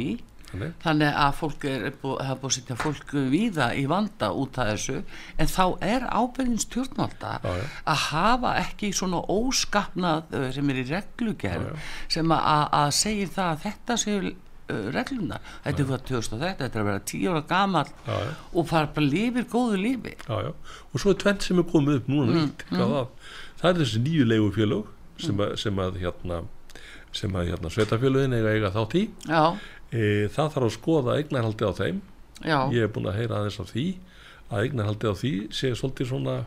[0.53, 0.73] Þannig.
[0.83, 4.99] þannig að fólk er búið, að setja fólk víða í vanda út af þessu.
[5.41, 7.65] En þá er ábyrðin stjórnvalda Já, já.
[7.89, 10.87] að hafa ekki svona óskapnað sem er í
[11.73, 11.91] já.
[12.17, 12.49] sem að,
[13.01, 14.33] segir það að þetta séu
[14.93, 18.17] reglunar þetta er hvað 2000 þetta er að vera 10 ára gamall Já,
[18.53, 19.79] og fara bara lifir góðu
[20.47, 20.51] já.
[20.93, 24.03] og svo er tvent sem er komið upp núna nýtt hvað það, það er þessi
[24.07, 24.93] nýju leigufélög
[25.23, 26.39] sem, að, sem að hérna
[27.13, 29.03] sem að hérna sveitafélögin eiga eiga þátt í.
[29.29, 29.43] Já,
[29.93, 32.01] e, það þarf að skoða eignarhaldi á þeim.
[32.43, 33.85] Já, ég hef búin að heyra aðeins af því
[34.49, 36.37] að eignarhaldi á því sé svolítið svona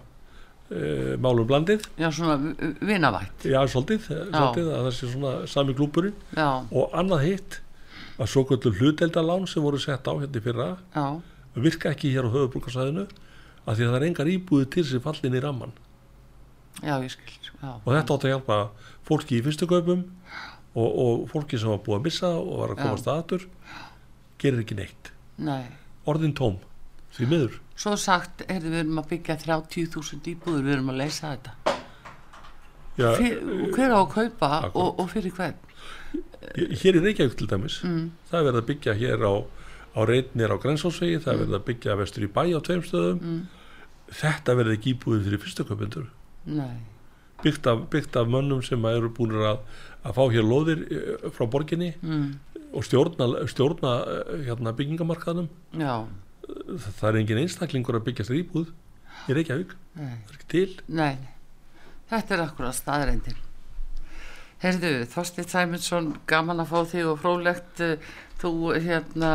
[0.70, 0.80] e,
[1.22, 1.86] málum blandið.
[1.96, 3.46] Já, svona vi- vinavætt.
[3.46, 7.60] Já, svolítið, svolítið að það sé svona sami klúpurinn já, og annað hitt
[8.18, 11.06] að svo kvöldu hluteldalán sem voru sett á hérna í fyrra já,
[11.56, 13.06] virka ekki hér á höfubrúkarsæðinu
[13.66, 15.72] að því að það er engar íbúið til sem fallin í ramman
[16.80, 18.58] já, ég skil já, og þetta átti að hjálpa
[19.04, 20.06] fólki í fyrstu kaupum
[20.76, 23.46] og, og fólki sem var búið að missa og var að komast aðatur
[24.42, 25.12] gerir ekki neitt.
[25.40, 25.64] Nei.
[26.06, 26.58] Orðin tóm,
[27.16, 27.60] því miður.
[27.76, 31.56] Svo sagt, heyrðu, við erum að byggja 30.000 íbúður, við erum að leysa þetta.
[32.96, 33.40] Já, Fyr,
[33.76, 35.58] hver á að kaupa og, og fyrir hvern?
[36.56, 38.10] hér í Reykjavík til dæmis Mm.
[38.30, 39.34] það er verið að byggja hér á,
[39.96, 43.20] á reynir á Grensásvegi, það er verið að byggja vestur í bæ á tveim stöðum.
[43.20, 43.46] Mm.
[44.12, 46.06] þetta verið ekki íbúið fyrir
[46.46, 46.76] Nei,
[47.42, 49.58] byggt byggt af mönnum sem eru búin að,
[50.06, 52.26] að fá hér lóðir eh, frá borginni mm.
[52.72, 55.48] og stjórna, stjórna eh, hérna, byggingamarkaðnum.
[55.80, 56.06] Já,
[57.00, 58.70] það er engin einstaklingur að byggja sér íbúð
[59.26, 60.68] í Reykjavík, nei, það er ekki til.
[61.00, 61.16] Nei,
[62.12, 63.42] þetta er akkurat staðreindin.
[64.62, 69.32] Heyrðu, Þorsteinn Sæmundsson, gaman að fá þig og frólægt, eh, þú hérna,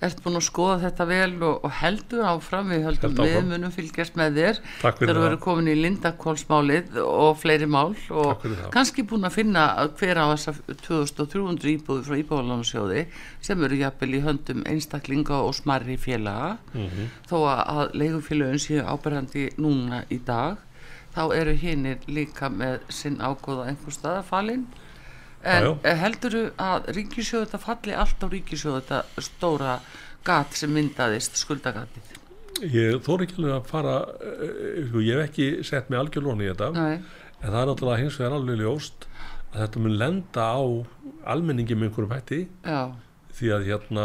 [0.00, 3.72] ert búin að skoða þetta vel og, og heldur áfram, við höldum Held við munum
[3.74, 4.60] fylgjast með þér.
[4.80, 5.20] Þegar það.
[5.20, 9.64] verður komin í Lindakólsmálið og fleiri mál og kannski búin að finna
[10.00, 10.54] hver á þessa
[10.86, 13.04] 2300 íbúður frá íbúðalansjóði
[13.44, 17.10] sem eru jafnvel í höndum einstaklinga og smarri félaga Mhm.
[17.28, 20.56] þó að, leigufélögin séu áberandi núna í dag
[21.14, 24.66] þá eru hinnir líka með sinn ágóða einhver staðafalinn
[25.42, 25.94] en Já, já.
[26.04, 29.74] heldur þú að ríkisjóð þetta falli allt á ríkisjóð þetta stóra
[30.26, 32.16] gat sem myndaðist skuldagatið?
[32.60, 36.50] Ég þór ekki alveg að fara uh, sko, ég hef ekki sett mig algjörlóni í
[36.50, 36.98] þetta Nei,
[37.40, 39.06] en það er náttúrulega hins vegar alveg ljóst
[39.50, 40.60] að þetta mun lenda á
[41.32, 42.40] almenningi með einhverjum hætti.
[42.68, 42.82] Já,
[43.38, 44.04] því að hérna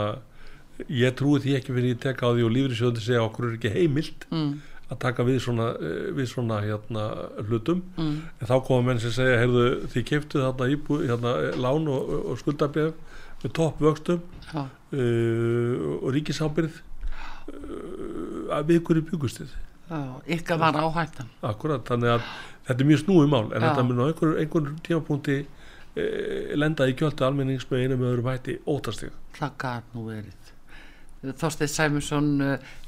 [0.89, 3.73] ég trúi því ekki fyrir ég tek á því og lífriðsjóðin segja okkur er ekki
[3.75, 4.25] heimilt.
[4.31, 4.55] Mm,
[4.85, 7.05] að taka við svona, eh, við svona hérna,
[7.49, 7.83] hlutum.
[7.97, 8.17] Mm.
[8.39, 12.41] en þá koma menn sem segja, heyrðu, þið keftu þarna, íbú, hérna lán og, og
[12.41, 12.93] skuldabjörn
[13.43, 14.21] með topp vöxtum
[14.55, 14.65] uh,
[16.01, 19.55] og ríkisábyrð uh, að við hverju byggustið
[20.33, 21.27] ykkar var áhættan.
[21.45, 22.23] Akkurat, þannig að
[22.65, 23.67] þetta er mjög snúið mál en Já.
[23.67, 28.31] þetta mun á einhver, einhver tímapunkti uh, lenda í kjöldu almennings með einu með öðrum
[28.31, 29.13] hætti óttastig.
[29.37, 30.44] Það gæt nú verið
[31.33, 32.27] Þorsteinn Sæmusson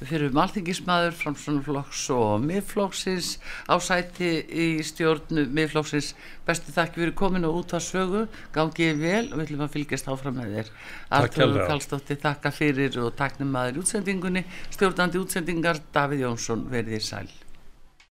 [0.01, 3.31] fyrir malþingismæður framsvonarflokks og miðflokksins
[3.65, 6.13] á sæti í stjórn miðflokksins.
[6.47, 8.23] Bestu þakki fyrir komin og út að sögu
[8.55, 10.71] gangið vel og við ætlum að fylgjast áfram með þér.
[11.21, 11.57] Artur.
[11.71, 14.45] Kallstóttir þakka fyrir og taknum maður í útsendingunni.
[14.75, 17.27] Stjórnandi útsendingar Davíð Jónsson verið í sæl